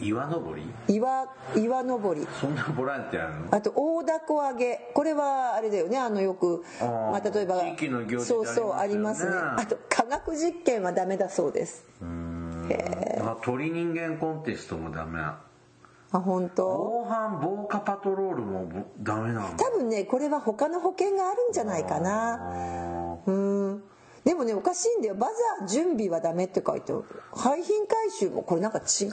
[0.00, 0.94] 岩登り？
[0.94, 2.24] 岩岩登り。
[2.40, 3.48] そんなボランティアあるの？
[3.50, 4.92] あと大凧揚げ。
[4.94, 5.98] これはあれだよね。
[5.98, 9.34] あのよくまあ、例えば地域の行事そうそうありますすね。
[9.36, 11.84] あと科学実験はダメだそうです
[13.20, 15.20] あ鳥人間コンテストもダメ。
[15.20, 15.40] あ
[16.12, 16.64] 本当。
[16.64, 19.64] 防犯防火パトロールもぼダメなんだ。
[19.64, 22.38] 多分ねこれは他の保険があるんじゃないかな。
[23.14, 23.82] あうん。
[24.24, 25.14] でもねおかしいんだよ。
[25.14, 25.28] バ
[25.60, 27.04] ザー準備はダメって書いてある。
[27.34, 29.10] 廃品回収もこれなんか違う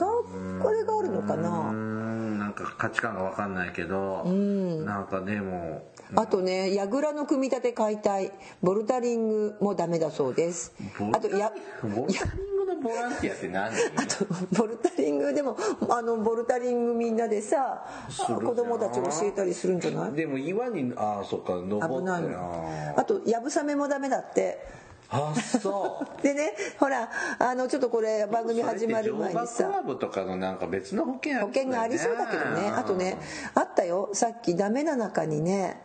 [0.62, 4.24] これがあるのかーうんなんか価値観が分かんないけど。
[4.24, 8.32] なんかでもあとね櫓の組み立て解体。
[8.62, 10.74] ボルタリングもダメだそうです。
[11.12, 12.55] あとやボルタリング？
[12.55, 12.55] の
[12.86, 13.66] ボランティアって何？
[13.72, 14.24] あと
[14.56, 15.56] ボルタリングでも
[15.88, 17.84] あのボルタリングみんなでさ
[18.26, 20.12] 子供たち教えたりするんじゃない？
[20.12, 21.96] でも岩にああそっか登って。
[21.98, 24.86] 危ないあのあとやぶさめもダメだって。
[25.08, 26.06] あそう。
[26.22, 29.68] でねほらあのちょっとこれ番組始まる前にさ。
[29.68, 32.68] ラブとかのなんか別の保険あ保険がありそうだけどね。
[32.74, 33.16] あとね
[33.54, 34.10] あったよ。
[34.12, 35.80] さっきダメな中にね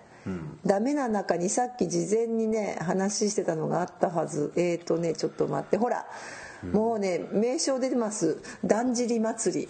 [0.65, 4.53] ダメな中にさっき事前にね話してたのがあったはず。
[4.55, 5.77] えーとねちょっと待って。
[5.77, 6.07] ほら
[6.63, 8.41] もうね名称出てます。
[8.65, 9.69] だんじり祭り。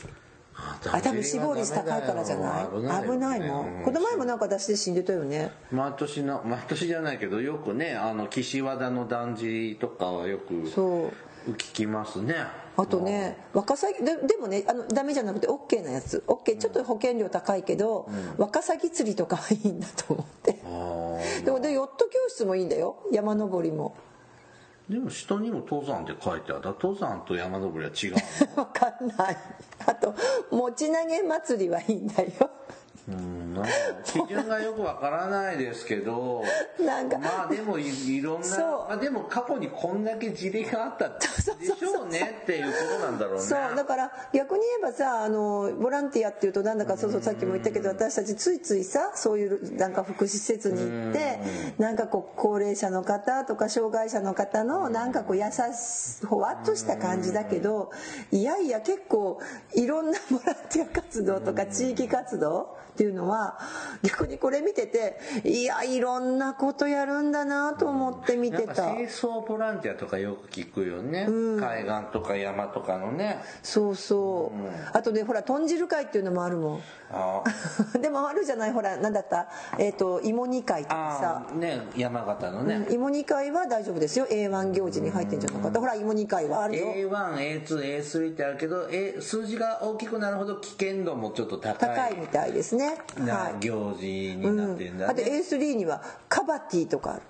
[0.53, 2.65] あ多分死亡率高いからじゃない？
[3.09, 3.83] 危ないもん。
[3.83, 5.51] この前もなんか出しで死んでたよね。
[5.71, 11.11] 毎年の毎年じゃないけどよくねあの岸和田のだんじりとかはよくそ
[11.47, 11.51] う。
[11.53, 12.35] 聞きますね。
[12.77, 16.23] あとねワカサギででもねあのダメじゃなくて OK なやつ。
[16.27, 20.59] OK ちょっと保険料高いけど、ワカサギ釣りとかはいいんだと思って。
[20.65, 21.45] あー。
[21.45, 22.97] でもでヨット教室もいいんだよ。
[23.11, 23.95] 山登りも
[24.91, 26.61] でも下にも登山って書いてある。
[26.65, 29.37] 登山と山登りは違う分 かんない。
[29.87, 30.13] あと
[30.51, 32.29] 持ち投げ祭りはいいんだよ。
[33.61, 33.67] な。
[34.03, 36.43] 基準がよくわからないですけど
[36.79, 37.17] なんか。
[37.17, 38.47] まあでもいいろんな
[38.91, 41.25] まあ、でも過去にこんだけ事例があったで
[41.65, 43.41] しょうねっていうことなんだろうね。
[43.41, 51.39] そうだから逆に言えばさあのボランティアっていうとなんだかそうそうさっきも言ったけど私たちついついさそういうなんか福祉施設に行って
[51.77, 57.91] なんかこう高齢者の方とか障害者の方のなんかこう優しほわっとした感じだけど
[58.31, 59.39] いやいや結構
[59.75, 63.57] いろんなボランティア活動とか地域活動っていうのは
[64.03, 68.65] 逆にこれ見てていやいろんなことやるんだなと思って見てた。
[68.65, 73.39] なんか清掃ボランティアとかよく聞くよね、海岸とか山とかのね。
[73.63, 74.97] そうそう。
[74.97, 76.77] あとねほら豚汁会っていうのもあるもん。
[76.77, 76.81] あ
[78.01, 79.47] でもあるじゃないほら何だった？
[79.77, 81.45] えっ、と芋煮会とかさ。
[81.49, 84.25] あね山形のね、うん芋煮会は大丈夫ですよ。
[84.27, 85.79] A1 行事に入ってんじゃなかった？
[85.79, 86.87] ほら芋煮会はあるよ。
[86.93, 91.89] A1A2A3 ってあるけど、A、数字が大きくなるほど危険度もちょっと高い。
[91.89, 92.97] 高いみたいですね。
[93.17, 93.55] なはい。
[93.59, 97.21] 行事になってんだあとね、A3 にはカバティとかある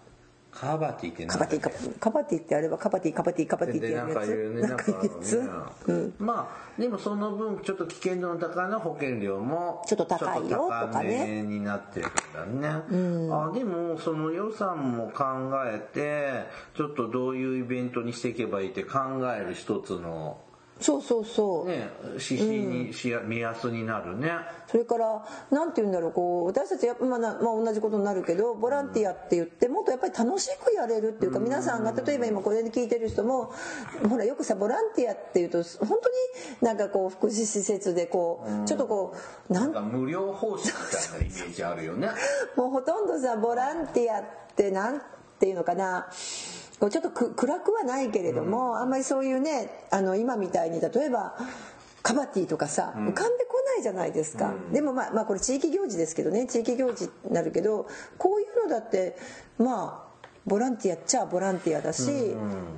[0.51, 4.19] カバティって何カバティカバティカバティってあればカバティカバティカバティってやるやつ？
[4.19, 5.37] か言うねなんか言うやつ？
[5.37, 5.47] なん。
[5.47, 12.83] かねまあでもその分ちょっと危険度の高いの保険料もちょっと高いよととかねになってるんだね、
[13.33, 15.23] あでもその予算も考
[15.65, 18.99] えてちょっとどういうイベントにしていけばいいって考
[19.35, 20.37] える一つの
[20.82, 24.32] そうそうそう、ね指針にしや、目安になるね。
[24.67, 33.52] それから何て言うんだろうこう私たちやっぱ、まあなまあ、同じことになるけどボランティアって言ってもっとやっぱり楽しくやれるっていうか皆さんが例えば今これで聞いてる人も
[34.10, 36.00] ほらよくさボランティアっていうと本当に
[36.62, 39.13] なんかこう福祉施設でこうちょっとこ
[39.50, 42.10] うなんか無料奉仕みたいなイメージあるよね。
[42.56, 44.24] もうほとんどさボランティアっ
[44.56, 45.02] てなん
[45.39, 46.08] ていうのかな
[46.89, 51.36] ちょっとく暗くはないけれども、あんまりそういうねあの今みたいに例えば
[52.02, 59.15] カバティとかさ、浮かんでこないじゃないですか、でもまあ、まあこれ地域行事ですけどね地域行事になるけどこういうのだって
[59.60, 60.11] まあ
[60.45, 62.12] ボランティアっちゃボランティアだし、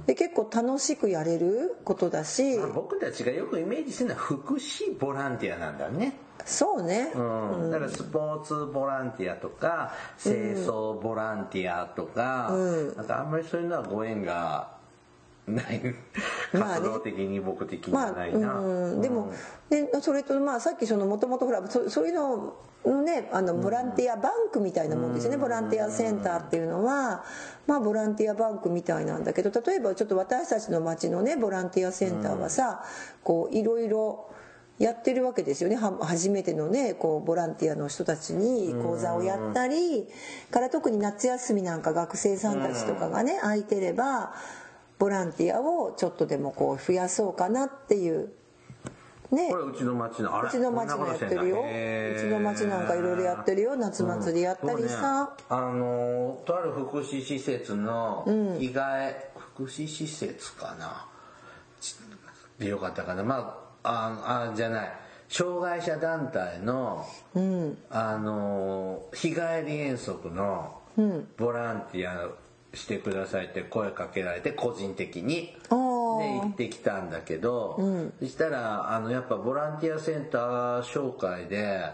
[0.05, 6.13] で結構楽しくやれることだし、まあ僕たちがよくイメージしてるのは福祉ボランティアなんだね。
[6.45, 12.51] そうね、うん、だからスポーツボランティアとか清掃ボランティアとか、
[12.97, 14.82] なんかあんまりそういうのはご縁が
[15.47, 15.81] ない。
[16.53, 16.81] まあね。
[16.81, 19.31] 活動的に僕的にまあはないな、うん、でも、
[19.69, 27.23] ね、それとまあさっきそのもともとほらそそういうののねあのボランティアバンクみたいなもんですよね、ボランティアセンターっていうのは
[27.67, 32.83] まあボランティアバンクみたいなんだけど例えばちょっと私たちの町のねボランティアセンターはさ、
[33.23, 34.29] こういろいろ
[34.79, 35.75] やってるわけですよね。
[35.75, 40.07] は初めてのねこうボランティアの人たちに講座をやったり
[40.51, 44.33] から特に夏休みなんか学生さんたちとかがね空いてれば
[45.03, 48.29] ボランティアをちょっとでもこう増やそうかなっていう。
[49.33, 49.49] ね。
[49.49, 51.57] これうちの町のあれうちの町もやってるよ。
[51.59, 53.75] うちの町なんかいろいろやってるよ。
[53.75, 55.45] 夏祭りやったりさ、僕ね。
[55.49, 58.25] あのとある福祉施設の
[58.61, 61.05] 意外、福祉施設かな。
[61.81, 61.97] ち
[62.57, 63.25] でよかったかな。
[63.25, 64.91] まあああじゃない。
[65.27, 67.05] 障害者団体の、
[67.89, 70.79] あの日帰り遠足の
[71.35, 72.29] ボランティア
[72.73, 75.55] してくださいって声かけられて個人的に。
[76.13, 77.79] 行ってきたんだけど、
[78.19, 81.91] そしたらあのやっぱボランティアセンター紹介で、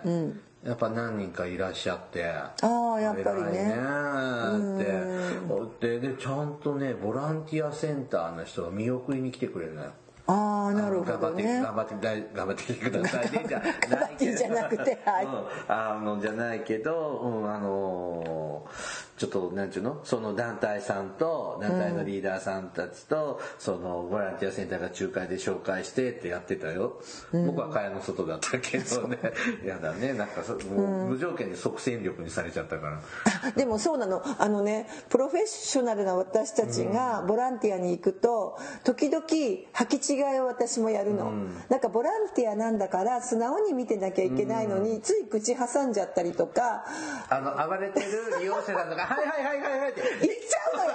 [0.63, 3.51] やっぱ何人かいらっしゃってああやっぱりね。
[3.51, 3.75] ね
[5.79, 5.99] って。
[5.99, 9.91] ででちゃんとねボランティアセンターの人が見送りに来てくれるのよ。
[10.27, 11.95] ああなるほ頑張って、どね頑張って
[12.35, 13.31] 頑張ってきてください。
[13.31, 15.25] ねじゃないじゃなくてはい。
[15.25, 15.31] うん、
[15.69, 18.67] あのじゃないけど、うん、あの
[19.19, 19.99] ちょっとなんちゅうの？
[20.05, 27.01] その団体さんと団体のリーダーさんたちと、そのボランティアセンターが仲介で紹介してってやってたよ、
[27.33, 29.17] 僕は蚊帳の外だったけどね。
[29.65, 30.13] やだね。
[30.13, 33.01] なんかそもう無条件に即戦力にされちゃったから。
[33.43, 34.23] あでもそうなの。
[34.39, 39.65] あのねプロフェッショナルな私たちがボランティアに行くと時々履
[39.99, 41.33] き違いを私もやるの、
[41.67, 46.85] なんかボランティアなんだから素直に見てなきゃいけないのに、つい口挟んじゃったりとか。
[47.29, 50.01] あの暴れてる利用者さんとか「はいはいはいはいはい」って。
[50.21, 50.89] 言っちゃうのよ。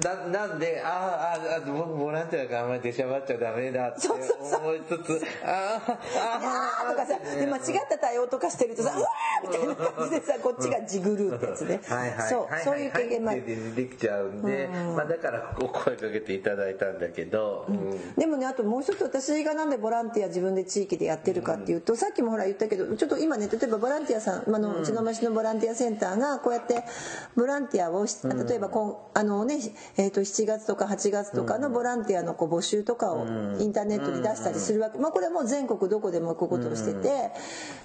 [0.00, 5.22] なんななんであーあーあ僕ボランティアがあんまり出しゃばっちゃダメだってそうそう思いつつ。
[5.44, 5.98] あーあー
[6.86, 11.80] あーとかさで間違った対応とかしてるとさ「うわー!」みたいな感じでさこっちがジグルーってやつね。
[11.86, 12.64] はいはいそうはいはい。
[12.64, 18.14] そういう経験もあるでできちゃうんで、まあ、だからこう声かけていただいたんだけど、うん。
[18.14, 26.84] でもねあともう一つ私がなんでボランティア自分で地域でやってるかっていうと、さっきもほら言ったけどちょっと今ね例えばボランティアさん、あのうちの町のボランティアセンターがこうやって
[27.36, 29.58] ボランティアをし例えばこんあの、ね
[29.96, 33.26] えー、と7月とか8月とかのボランティアのこう募集とかを
[33.58, 37.30] インターネットで出したりするわけ、まあ、これはもう全国どこでもこういうことをしてて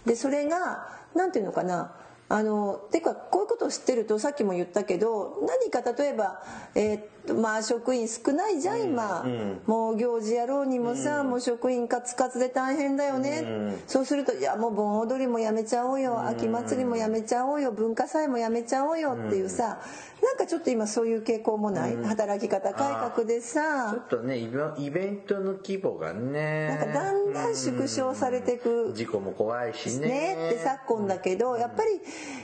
[0.05, 1.95] でそれがなんていうのかな
[2.27, 6.41] あのてかこういうことを知ってるとさっきも言ったけど何か例えば、
[6.73, 9.25] えーっとまあ職員少ないじゃん今、
[9.65, 16.21] もう行事やろうにもさ、もう職員カツカツで大変だよね、そうするといやもう盆踊りもやめちゃおうよ。
[16.27, 17.71] 秋祭りもやめちゃおうよ。
[17.71, 19.13] 文化祭もやめちゃおうよ。
[19.13, 19.79] っていうさ、
[20.23, 26.67] なんかちょっと今そういう傾向もない、働き方改革でちょさっとねイベントの規模がね。
[26.69, 30.07] なんかだんだん縮小されていく事故も怖いしね。
[30.07, 32.01] ねって昨今だけどやっぱり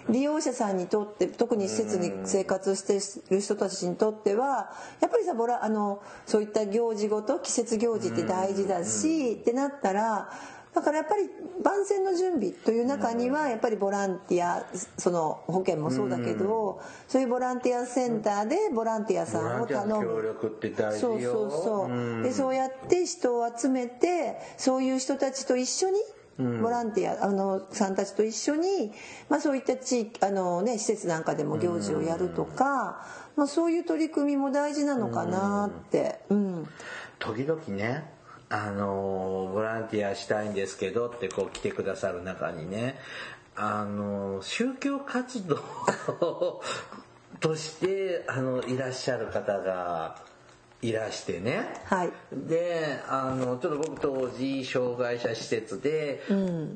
[0.10, 3.00] 利用者さんにとって特に施設に生活して
[3.34, 10.30] る人たちにとってはやっぱりさボラあのそういった行事ごと季節行事って大事だしってなったら
[10.74, 11.30] だからやっぱり
[11.62, 14.66] 番宣の準備という中にはやっぱりボランティア
[14.98, 20.22] その保険もそうだけどそういうボランティアセンターでボランティアさんを頼ボランティアの協む。
[20.22, 21.12] 力って大事よ。
[21.12, 22.24] そうそうそう、ん。
[22.24, 25.96] でそうやって人を集めてそういう人たちと一緒に
[26.38, 28.92] ボランティア、あのさんたちと一緒に、
[29.30, 33.06] まあ、そういった地域あの、ね、施設なんかでも行事をやるとか、
[33.36, 36.68] まあ、そういう取り組みも大事なのかなって、うん、
[37.20, 38.12] 時々ね
[38.50, 43.00] あのーボランティアしたいんですけどってこう来てくださる中にね
[43.56, 45.60] あのー宗教活動
[47.40, 50.18] としてあのいらっしゃる方が
[50.84, 52.12] いらしてね、はい。
[52.34, 56.22] であのちょっと僕当時障害者施設で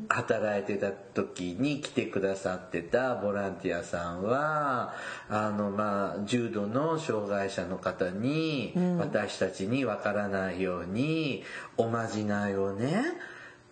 [0.10, 4.94] 働いてた時に来てくださってたボランティアさんは
[5.28, 11.44] あのまあ重度の障害者の方に、私たちにわからないように
[11.77, 13.04] おまじないをね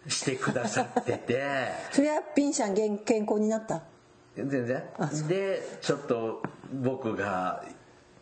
[0.08, 1.44] してくださってて。
[1.94, 3.84] それはピンシャン健健康になった？
[4.36, 4.84] 全然。
[5.28, 6.42] でちょっと
[6.74, 7.64] 僕が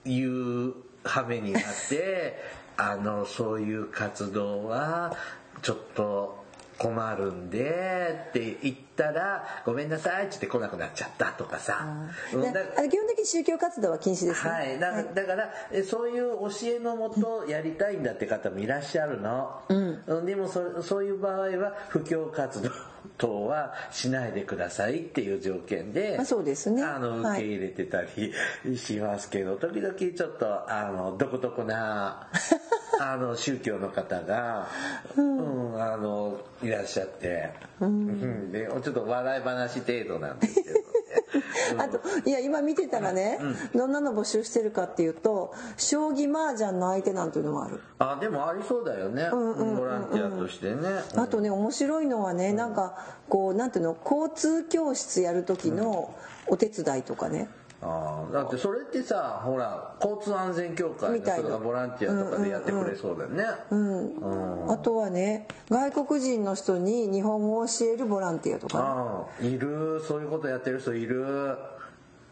[0.04, 0.74] 言う
[1.04, 2.38] 羽目になって
[2.78, 5.16] あのそういう活動は
[5.62, 6.43] ちょっと
[6.78, 11.88] 困るんでって言ってたらごめんなさいって言って来なくなっちゃったとかさ。
[12.34, 14.52] うんでだあの基本的に宗教活動は禁止ですね。
[14.52, 15.52] はい、だから
[15.84, 22.70] そういう教えのもとやりたいんだって方もいらっしゃるの、うん、でもそそういう場合は布教活動
[23.18, 26.84] 等はしないでくださいっていう条件で、あそうですね。
[26.84, 27.41] あのはい。
[27.41, 32.28] 受け入れてたりしますけど、時々ちょっとあの独特な
[32.99, 34.68] あの宗教の方が、
[35.16, 37.52] うんあのいらっしゃって、
[37.86, 38.52] うん。
[38.52, 40.82] でちょっと笑い話程度なんですけどね。
[41.78, 43.40] あといや今見てたらね、
[43.74, 47.80] どんなの募集してるかっていうと将棋麻雀の相手なんていうのもある。
[48.00, 50.82] あでもありそうだよね、ボランティアとしてね、
[51.16, 52.98] あとね面白いのはねなんか
[53.30, 56.14] こうなんていうの交通教室やる時の
[56.48, 57.50] お手伝いとかね、
[57.84, 61.50] あーだってそれってさほら交通安全協会のみたいな。
[61.50, 64.72] 人がボランティアとかでやってくれそうだよね、うん。
[64.72, 68.84] あとはね外国人の人に日本語を教えるボランティアとかね。
[68.86, 70.02] ああいる。
[70.08, 71.58] そういうことやってる人いる、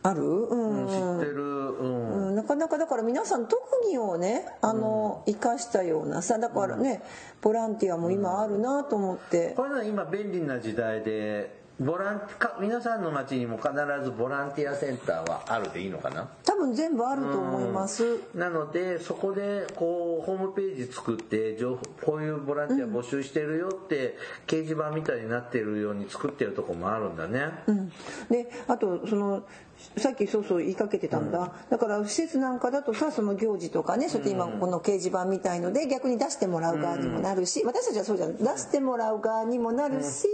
[0.04, 0.22] ある？
[0.24, 1.44] うん、知ってる。
[1.44, 2.36] うん、うん。
[2.36, 7.02] なかなかだから皆さん特技をねあの、生かしたようなさだからね、
[7.42, 13.70] ボランティアも今あるなと思って、これは今便利な時代でボランか皆さんの町にも必
[14.04, 16.28] ずボランティアセンターはあるでいいのかな？
[16.44, 27.90] 多分全部あると思います、なのでそこでこうホームページ作って情報こういうボランティア募集してるよって掲示板みたいになってるように作ってるとこもあるんだね、うん、
[28.30, 29.44] であとその
[29.98, 38.38] さっきそうそう言いかけてたんだ、だから施設なんかだとさその行事とかねそうやって今この掲示板みたいので逆に出してもらう側にもなるし、私たちはそうじゃん。
[38.38, 40.28] 出してもらう側にもなるし、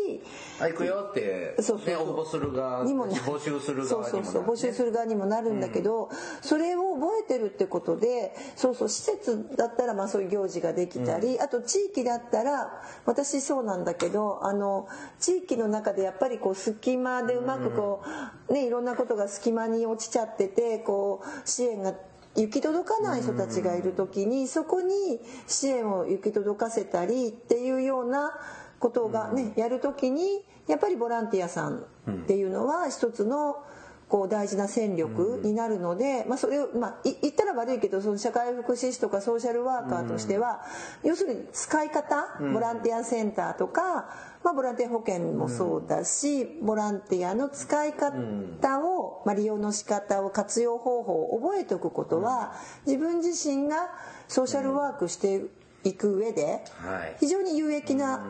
[0.60, 1.96] あ行くよって、そうそう。
[1.96, 4.44] 応募する側にもな募集する側にもなる、ね、そうそうそう。
[4.44, 6.10] 募集する側にもなるんだけど、
[6.42, 14.88] それを覚えてるってことでそうそう施設だったらまあそういう行事ができたり、あと地域だったら私そうなんだけどあの
[15.20, 18.04] 地域の中でやっぱりこう隙間でうまくこ
[18.45, 21.94] う、ねいろんなことが隙間に落ちちゃっててこう支援が
[22.36, 28.32] 行き届かない人たちがいる時にそこに支援を行き届かせたりっていうような
[28.80, 33.64] ことがねやる時にやっぱりボランティアさんっていうのは一つの
[34.08, 40.62] こう大事な戦力になるので、まあ、それを、まあ、い言ったら悪いけどその社会福祉士とかソーシャルワーカーとしては、
[41.04, 44.10] 要するに使い方ボランティアセンターとか、
[44.46, 52.54] まあ、ボランティア保険もそうだし、ボランティアの使い方を、まあ、利用の仕方を活用方法を覚えておくことは、
[52.86, 53.90] 自分自身が
[54.28, 55.46] ソーシャルワークして
[55.84, 57.18] いく上ではい。
[57.20, 58.24] 非常に有益な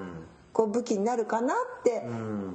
[0.56, 2.01] こう武器になるかなって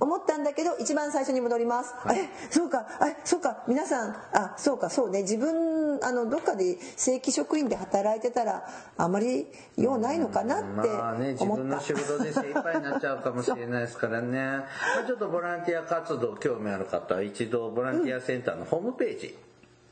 [0.00, 2.86] 思ったんだけど一番最初に戻ります、えそうか。
[3.06, 3.62] えそうか。
[3.68, 4.88] 皆さんあそうか。
[4.88, 5.20] そうね。
[5.20, 9.46] 自分あのどっかで正規職員で働いてたらあまり
[9.76, 14.38] 用ないのかなってまあね自思った、分の仕事で精一杯になっちゃうかもしれないですからね。
[14.38, 14.64] ま
[15.04, 19.36] あちょっとボランティア活動興味ある方は一度ボランティアセンターのホームページ、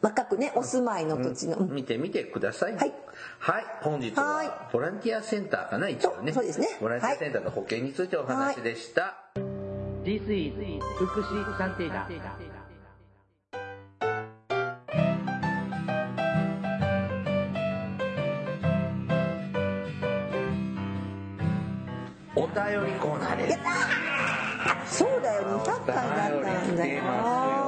[0.00, 2.76] 若くねお住まいの土地の、うん見てみてください。
[2.76, 2.92] はい。
[3.40, 3.64] はい。
[3.82, 6.32] 本日はボランティアセンターかな、一応ね。
[6.32, 9.16] そうですねボランティアセンターの保険についてお話でした。
[10.04, 10.54] This is
[10.96, 12.06] 福祉探偵団
[22.36, 23.58] お便りコーナーです。
[24.98, 27.67] そうだよ200回だったんだよ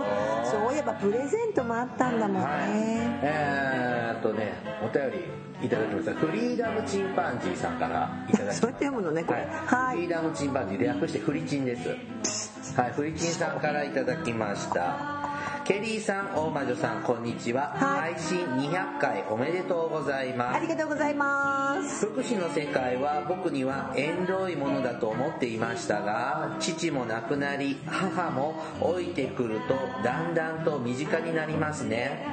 [0.82, 4.52] ますよそういえばプレゼントもあったんだもんね、えーっとね、
[4.82, 6.14] お便りいただきました。
[6.14, 8.60] フリーダムチンパンジーさんからいただきました。
[8.66, 12.80] そうやってのねこれはいフリーダムチンパンジー略してフリチンです。
[12.80, 15.29] はい、フリチンさんからいただきました。
[15.64, 17.72] ケリーさん、大魔女さん、こんにちは。
[17.76, 20.66] はい配信200回おめでとうございますあり。
[20.66, 32.26] がとうございます福祉の世界は僕には縁遠いものだと思っていましたが父も亡くなり母も老いてくるとだんだんと身近になりますね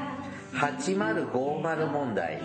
[0.54, 2.42] 8050問題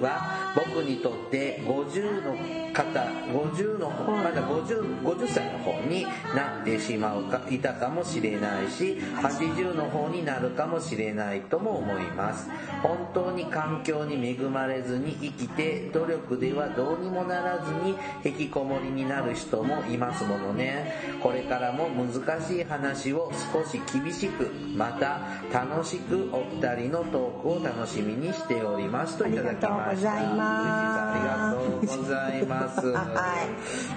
[0.00, 2.36] は僕にとって50の
[2.72, 12.48] 方50の方まだ 50, 50歳の方になってしまうかいたかもしれないし80の方になるかもしれないとも思います。
[12.82, 21.18] 本当に環境に恵まれずに生きて努力ではどうにもならずに引きこもりになる人もいますものね。
[21.22, 25.20] これからも難しい話を少し厳しくまた
[25.52, 29.16] 楽しくお二人のトークを楽しみにしております。
[29.16, 30.68] といただきましたありがとうございます。
[30.68, 32.86] ありがとうございます。
[32.92, 33.48] は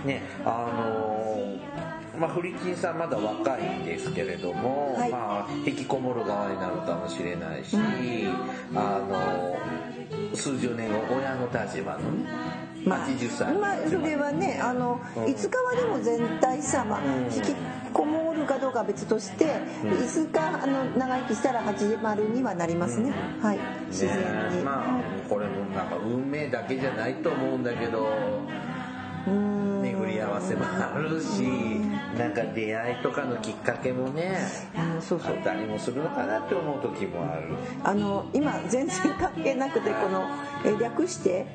[0.05, 5.11] ねあのーまあ、フリチンさんまだ若いんですけれども、はい。
[5.11, 7.77] まあ、引きこもる側になるかもしれないし、
[8.73, 9.57] あのー
[10.33, 12.29] 数十年後親の立場のね、
[12.85, 17.01] まあ80歳のまあそれはねあのいつかはでも全体さ、まあ、
[17.33, 17.55] 引き
[17.93, 23.11] こもるかどうかは別として、いつかあの長生きしたら80にはなりますね、
[23.41, 23.59] はい。
[23.87, 24.17] 自然
[24.49, 28.07] に、ねまあこれもなんか運命だけじゃないと思うんだけど
[29.27, 29.81] うん。
[29.81, 31.43] 巡り合わせもあるし
[32.17, 34.37] なんか出会いとかのきっかけもね
[34.75, 35.35] うんそうそう。
[35.35, 37.55] あったりもするのかなって思う時もある。
[37.83, 40.27] あの今全然関係なくてこの
[40.65, 41.45] え略して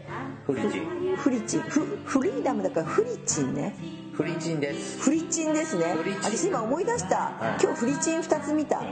[0.47, 1.17] フリチン。
[1.17, 1.61] フリチン。
[1.63, 3.75] フフリーダムだからフリチンね
[4.13, 5.01] フリチンです。
[5.01, 5.95] フリチンですね。
[6.23, 7.63] 私今思い出した、はい。
[7.63, 8.83] 今日フリチン2つ見た。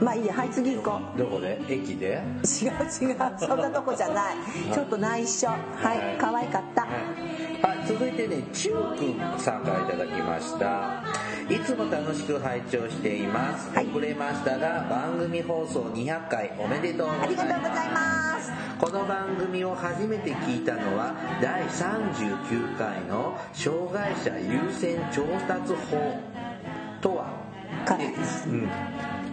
[0.00, 1.18] まあいいやはい次行こう。
[1.18, 1.60] どこで？
[1.68, 2.20] 駅で？
[2.42, 2.70] 違う
[3.00, 3.16] 違う。
[3.38, 4.36] そんなとこじゃない。
[4.72, 5.46] ちょっと内緒。
[5.48, 5.56] は
[5.94, 6.82] い可愛かった。
[6.82, 11.04] はい、はい、続いてねちゅうくんさんからいただきました。
[11.48, 13.86] いつも楽しく拝聴しています、はい。
[13.86, 26.20] 遅れましたが番組放送200回おめでとうございありがとうございますますこの番組を初めて聞いたのは第39回の障害者優先調達法
[27.00, 27.32] とは
[27.86, 28.48] からです。
[28.50, 28.68] うん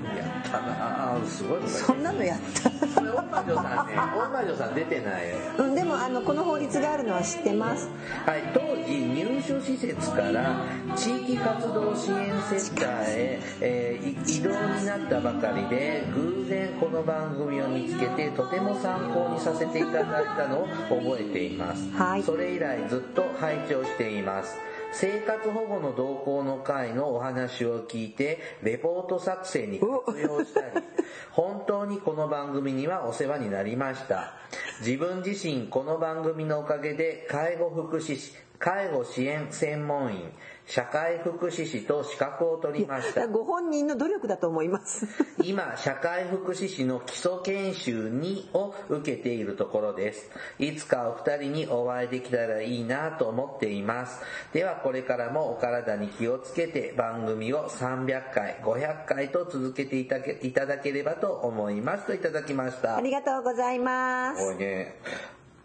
[0.06, 2.70] やったなあすごいそんなのやった？
[2.70, 3.94] これ大魔女さんね。
[3.96, 5.36] 大魔女さん出てないよ。
[5.58, 7.90] うんでもあのこの法律があるのは知ってます。
[8.26, 10.56] はい、当時入所施設から
[10.96, 22.24] 地域活動支援センターへ、えーい移動になったばかりで偶然この番組を見つけてとても参考にさせていただいたのを覚えています、はい。
[22.24, 24.56] それ以来ずっと拝聴しています
[24.94, 30.86] 生活保護の動向の会のお話を聞いてレポート作成に活用したり
[31.32, 34.34] 本当にこの番組にはお世話になりました。
[34.82, 40.32] 自分自身この番組のおかげで介護福祉士介護支援専門員
[40.66, 43.28] 社会福祉士と資格を取りました。
[43.28, 45.08] ご本人の努力だと思います。
[45.44, 50.30] 今社会福祉士の基礎研修2を受けているところです。
[50.60, 54.22] いつかお二人にお会いできたらいいなと思っています。
[54.54, 62.08] ではこれからもお体に気をつけて番組を300回500回と続けていただけいただければと思います。
[62.08, 62.96] といただきました。
[62.96, 64.44] ありがとうございます。
[64.44, 64.96] おいね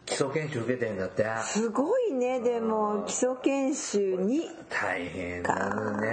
[0.09, 1.27] 基礎研修受けてんだって。
[1.45, 4.49] すごいねでも基礎研修に。
[4.71, 6.09] 大変なのね。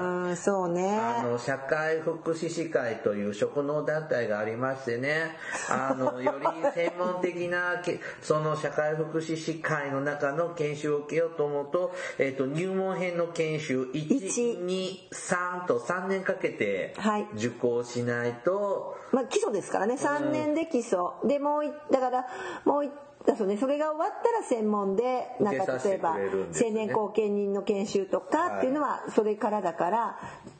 [0.00, 0.98] うんそうね。
[1.00, 5.32] あの社会福祉士会という職能団体がありましてね。
[5.68, 17.26] あの より専門的なけその社会福祉士会の中の研修を受けようと思うと,、えっと入門編の研修123と3年かけてはい。
[17.34, 19.94] 受講しないと、まあ基礎ですからね。
[19.94, 20.98] 3年で基礎。
[21.24, 22.26] でもういだから
[22.64, 22.90] もうい
[23.26, 23.56] だそうね。
[23.56, 26.68] それが終わったら専門でなんか例えばくれるんですね。
[26.68, 30.18] 青年後見人の研修とかっていうのはそれからだから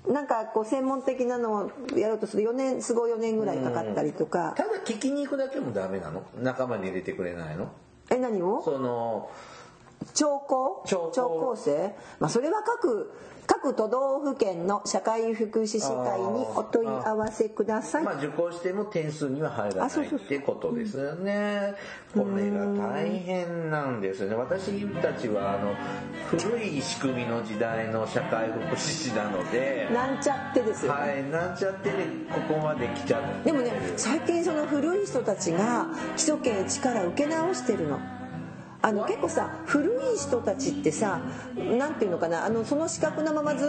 [0.08, 4.54] なんかこう専門的なのをやろうとする4年都合4年ぐらいかかったりとか。
[4.56, 6.22] ただ聞きに行くだけもダメなの？
[6.40, 7.70] 仲間に入れてくれないの？
[8.10, 8.62] え何を？
[8.64, 9.30] その
[10.14, 11.94] 聴講聴講生？
[12.18, 13.12] まあそれは各
[13.46, 21.74] 各都道府県の社会福祉士会にお問い合わせくださいまあ受講しても点数には入らないってことですよね。
[22.14, 24.36] これが大変なんですよね。
[24.36, 25.74] 私たちはあの
[26.28, 33.50] 古い仕組みの時代の社会福祉士なので、なんちゃってですよね、はい、なんちゃってねここまで来ちゃって。
[33.50, 35.86] でもね最近その古い人たちが
[36.16, 38.00] 基礎研一から受け直してるの。
[38.84, 41.18] あの結構さ古い人たちってさ
[41.56, 43.64] 何ていうのかなあのその資格のままず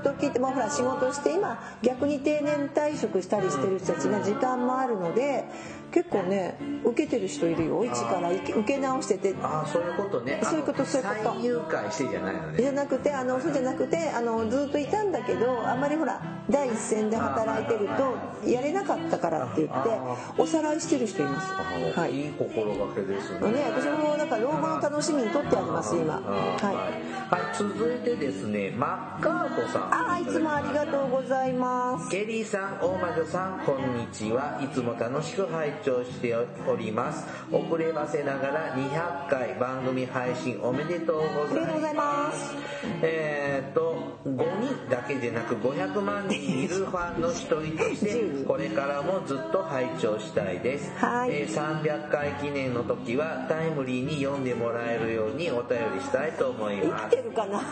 [0.00, 5.44] っと聞いてもほら仕事して今逆に定年退職したりしてる人たちが時間もあるので
[5.92, 10.40] 結構ね受けてる人いるよ一から受け直しててああそういうことね。
[10.42, 12.58] そういうことそういうこと再入会してじゃないのね。
[12.58, 19.90] じゃなくてあのそうじゃなくてあのずっといたんだけどあんまりほら第一線で働いてるとやれなかったからって言って
[20.38, 21.98] おさらいしてる人います。
[21.98, 23.50] はいいい心がけですね。
[23.52, 26.14] ね、私もだから老後の楽しみにとってあります今。
[26.14, 29.82] ははいはい、続いてですね、マッカートさん。
[29.94, 34.60] ああいつもありがとうございますケリーさん、大魔女さん、こんにちは。
[34.62, 36.34] いつも楽しく拝聴して
[36.66, 37.26] おります。
[37.52, 42.54] 遅ればせながら200回番組配信おめでとうございます。
[43.02, 48.12] えーっと、5人だけでなく500万人いるファンの一人として、
[48.42, 50.92] 10これからもずっと拝聴したいです。
[50.96, 57.16] はいえー300回記念の時はタイムリーに読んでもらえるようにお便りしたいと思い生ますき。
[57.16, 57.58] てるかな？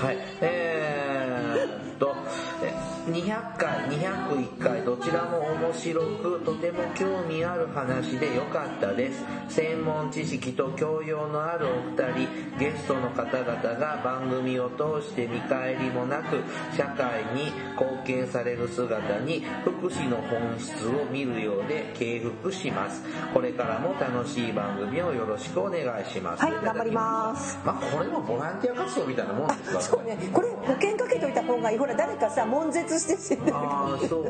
[0.00, 2.14] はい、えーっと、
[2.62, 2.72] え
[3.10, 9.24] 200回、201回、どちらも面白く、とても興味ある話でよかったです。
[9.48, 16.36] 専門知識と教養のあるお二人、ゲストの方々が番組を通して見返りもなく、
[16.76, 23.02] 社会に貢献される姿に、福祉の本質を見るようで敬服します。
[23.32, 26.42] これからも楽しい番組をよろしくお願いします。
[26.42, 29.82] はい頑張りますまあ、これもボランティア活動みたいなもんですからね。
[29.82, 34.28] そうねこれ保険かけといた方がいいほら誰かさ悶絶して死んでるああ、そう。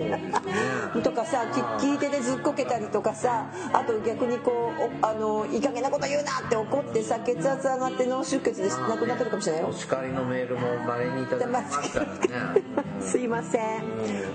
[1.02, 4.72] とかさき聞いててずっこけたりとかさあと逆にこ
[5.02, 9.68] うおあのいい加減なこと言うなって怒ってさ血圧上がって脳出血で亡くなってるかもしれないよ。
[9.68, 12.00] お叱りのメールも稀にいただきますか。
[12.00, 12.62] らね。
[13.00, 13.62] すいません。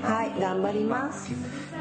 [0.01, 1.29] はい頑張ります。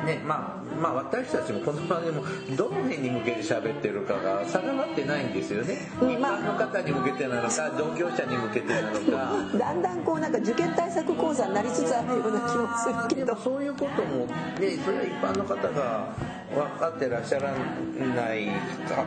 [0.05, 2.25] ね、まあ、まあ私たちもこの番組も
[2.57, 5.77] どの辺に向けて喋ってるかが定まってないんですよね。
[6.01, 9.59] 一般の方に向けてなのか、同業者に向けてなのか。
[9.59, 16.15] だんだんこうなんか受験対策講座になりつつあるような気もするけどそういうことも、ね、それは一般の方が
[16.55, 18.49] 分かってらっしゃらない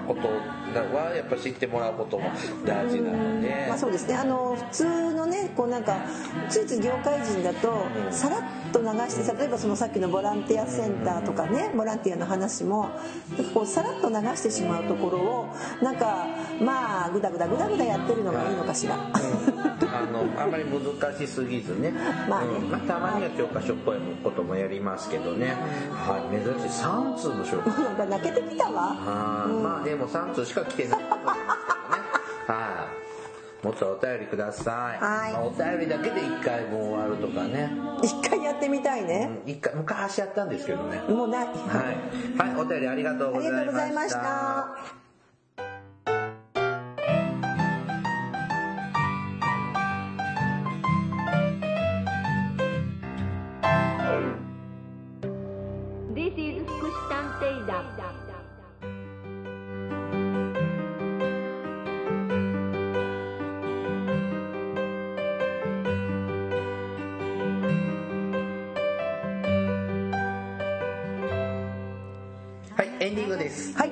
[0.07, 0.27] こと
[0.95, 2.29] はやっぱ知ってもらうことも
[2.65, 3.65] 大事なので。
[3.69, 5.97] まあそうですねあの普通のねこうなんか
[6.49, 8.41] ついつい業界人だとさらっ
[8.71, 12.89] と流して例えばそのさっきのボランティアセンターとかねボランティアの話も
[13.53, 16.27] こうさらっと流してしまうところをなんか
[16.61, 18.97] まあグダグダグダグダやってるのがいいのかしら。
[19.99, 21.91] あのあんまり難しすぎずね,、
[22.29, 22.47] まあね。
[22.57, 22.69] うん。
[22.69, 25.53] まあ、たまには教科書っぽいこともやりますけどね、
[25.91, 26.83] はい、珍しい。
[26.83, 28.95] 3通の紹介なんか泣けてきたわ。
[28.95, 32.59] はい、まあでも3通しか来てないと思いますけどね。
[32.59, 33.65] はい。
[33.65, 35.33] もっとお便りください、はい。
[35.33, 37.71] まあお便りだけで1回も終わるとかね。
[38.03, 39.39] 一回やってみたいね。
[39.45, 41.01] 一回昔やったんですけどね。
[41.09, 41.47] もうない。
[41.47, 45.04] はい、はい、お便りありがとうございました。
[57.45, 58.15] 祉探偵団。
[72.75, 73.91] はいエンディングですはい。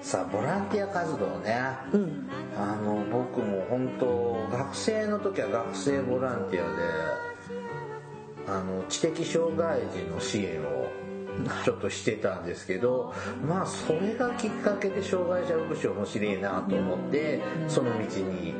[0.00, 1.60] さあボランティア活動ね、
[1.92, 2.28] うん。
[2.56, 6.82] あの僕も本当学生の時は学生ボランティアで
[8.46, 10.88] あの知的障害児の支援を
[11.64, 13.12] ちょっとしてたんですけど
[13.46, 18.54] まあそれがきっかけで障害者福祉面白いなと思ってその道に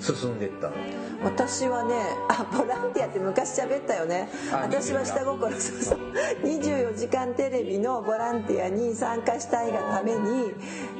[0.00, 0.68] 進んでった。
[0.68, 0.74] の
[1.22, 1.94] 私はね
[2.30, 4.28] あボランティアって昔喋ったよね。
[4.50, 5.52] あ私は下心。
[5.60, 5.98] そうそう
[6.42, 10.54] 24時間テレビのボランティアに参加したいがために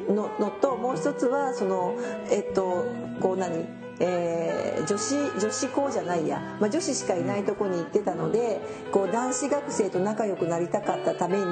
[0.09, 1.95] ののともう一つはその
[2.31, 2.85] えっと
[3.21, 3.64] こう何？
[4.01, 8.61] えー女子女子校じゃないや、まあ、女子しかいないとこに行ってたので
[8.92, 11.44] こう男子学生と仲良くなりたかったために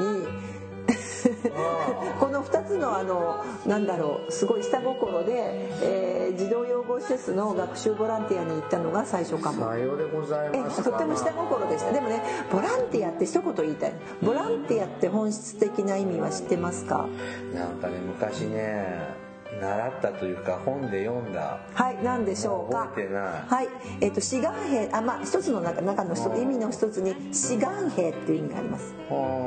[2.19, 9.67] この2つのあのなんだろうすごい下心で、えー児童養護施設の学習ボランティアに行ったのが最初かも。
[9.67, 11.91] さようでございえますとっても下心でした。
[11.93, 12.23] でもね
[12.53, 13.93] ボランティアって一言言いたい。
[14.23, 17.07] ボランティアって本質的な意味は知ってますか？
[17.55, 19.28] なんかね昔ね
[19.61, 21.61] 習ったというか本で読んだ。
[21.75, 22.89] はい何でしょうか。
[22.89, 23.25] 覚えてない。
[23.25, 23.69] はい。
[24.01, 28.95] えっ、と志願兵あまあ一つの中中の意味の一つに志願兵っていう意味があります。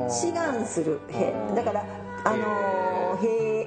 [0.08, 1.34] 志願する兵。
[1.54, 1.84] だから
[2.24, 3.66] あのー兵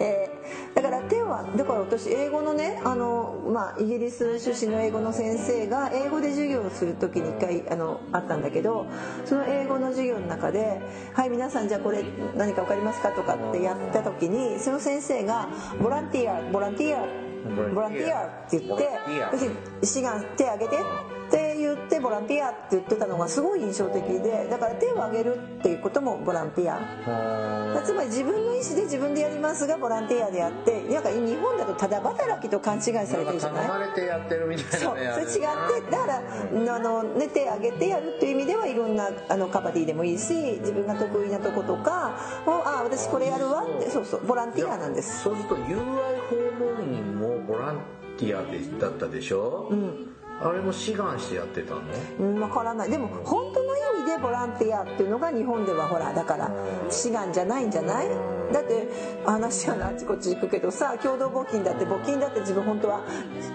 [0.00, 0.38] えー
[0.74, 8.86] だから手はだから私英語のねあの、まあ、イギリス出身の英語の先生が英語で授業をする時に一回あのあったんだけど
[9.24, 10.80] その英語の授業の中で
[11.14, 12.04] 「はい皆さんじゃあこれ
[12.36, 15.48] 何か分かりますか?」とかってやった時にその先生が
[15.82, 17.04] 「ボランティアボランティア
[17.74, 20.76] ボランティア」って言ってボランティア要するに志願手挙げて
[21.28, 27.82] って言ってボランティアって言ってたのがすごい印象的でだから手を挙げるっていうこともボランティア。
[27.84, 33.66] つまり自分の意思で自分でやりますがボランティアであってなんか日本だとただ働きと勘違いされてるじゃない？
[33.66, 35.30] 頼まれてやってるみたいそうなねそれ違っ
[35.84, 45.22] てだからあの、ね、手挙げてやるっていう意味ではいろんなあのカバディでもいいし自分が得意なとことかをあ私これやるわってそうそうボランティアなんです。
[45.22, 47.78] そうすると UI 訪問員もボラン
[48.16, 49.70] ティアでだったでしょ、
[50.40, 52.90] あれも志願してやってたの、わからない。
[54.08, 56.50] でボランティアっていうのが日本ではほらだから
[56.90, 58.08] 志願じゃないんじゃない？
[58.52, 58.88] だって
[59.26, 63.02] 話はあちこち行くけどさ共同募金だって募金だって自分本当は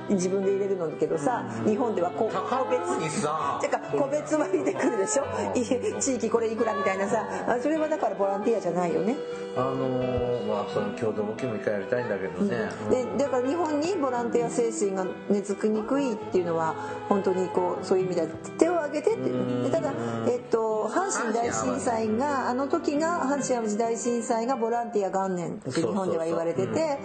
[0.09, 5.23] 自分で入れるのだけどさ日本ではこ個別高にさてか個別割で来るでしょ？
[5.55, 7.25] い地域これいくらみたいなさ。
[7.47, 9.15] あそれはだからボランティアじゃないよね。
[9.57, 16.75] あのーまあその共同募金も一回やりたいんだけどね、でだから日本にボランティア精神が根付きにくいっていうのは
[17.09, 18.27] 本当にこうそういう意味では
[18.59, 19.29] 手げてって。
[19.29, 19.93] でただ、
[20.27, 26.99] えっと、阪神大震災があの時が阪神・淡路大震災がボランティア元年って日本では言われてて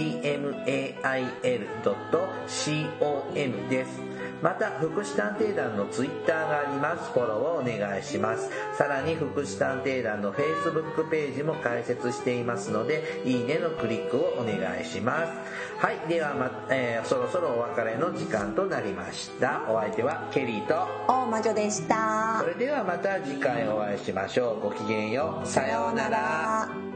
[3.68, 4.00] です。
[4.42, 7.10] また、福祉探偵団のツイッターがあります。
[7.12, 8.50] フォローをお願いします。
[8.76, 15.32] さらに、福祉探偵団の Facebook ページも開設していますので、いいねのクリックをお願いします。
[15.78, 16.08] はい。
[16.08, 19.62] では、ま、えーそろそろお別れの時間となりました。
[19.68, 24.60] お相手はケリーと、大魔女でしたそれではまた次回お会いしましょう。
[24.60, 25.46] ごきげんよう。
[25.46, 26.95] さようなら。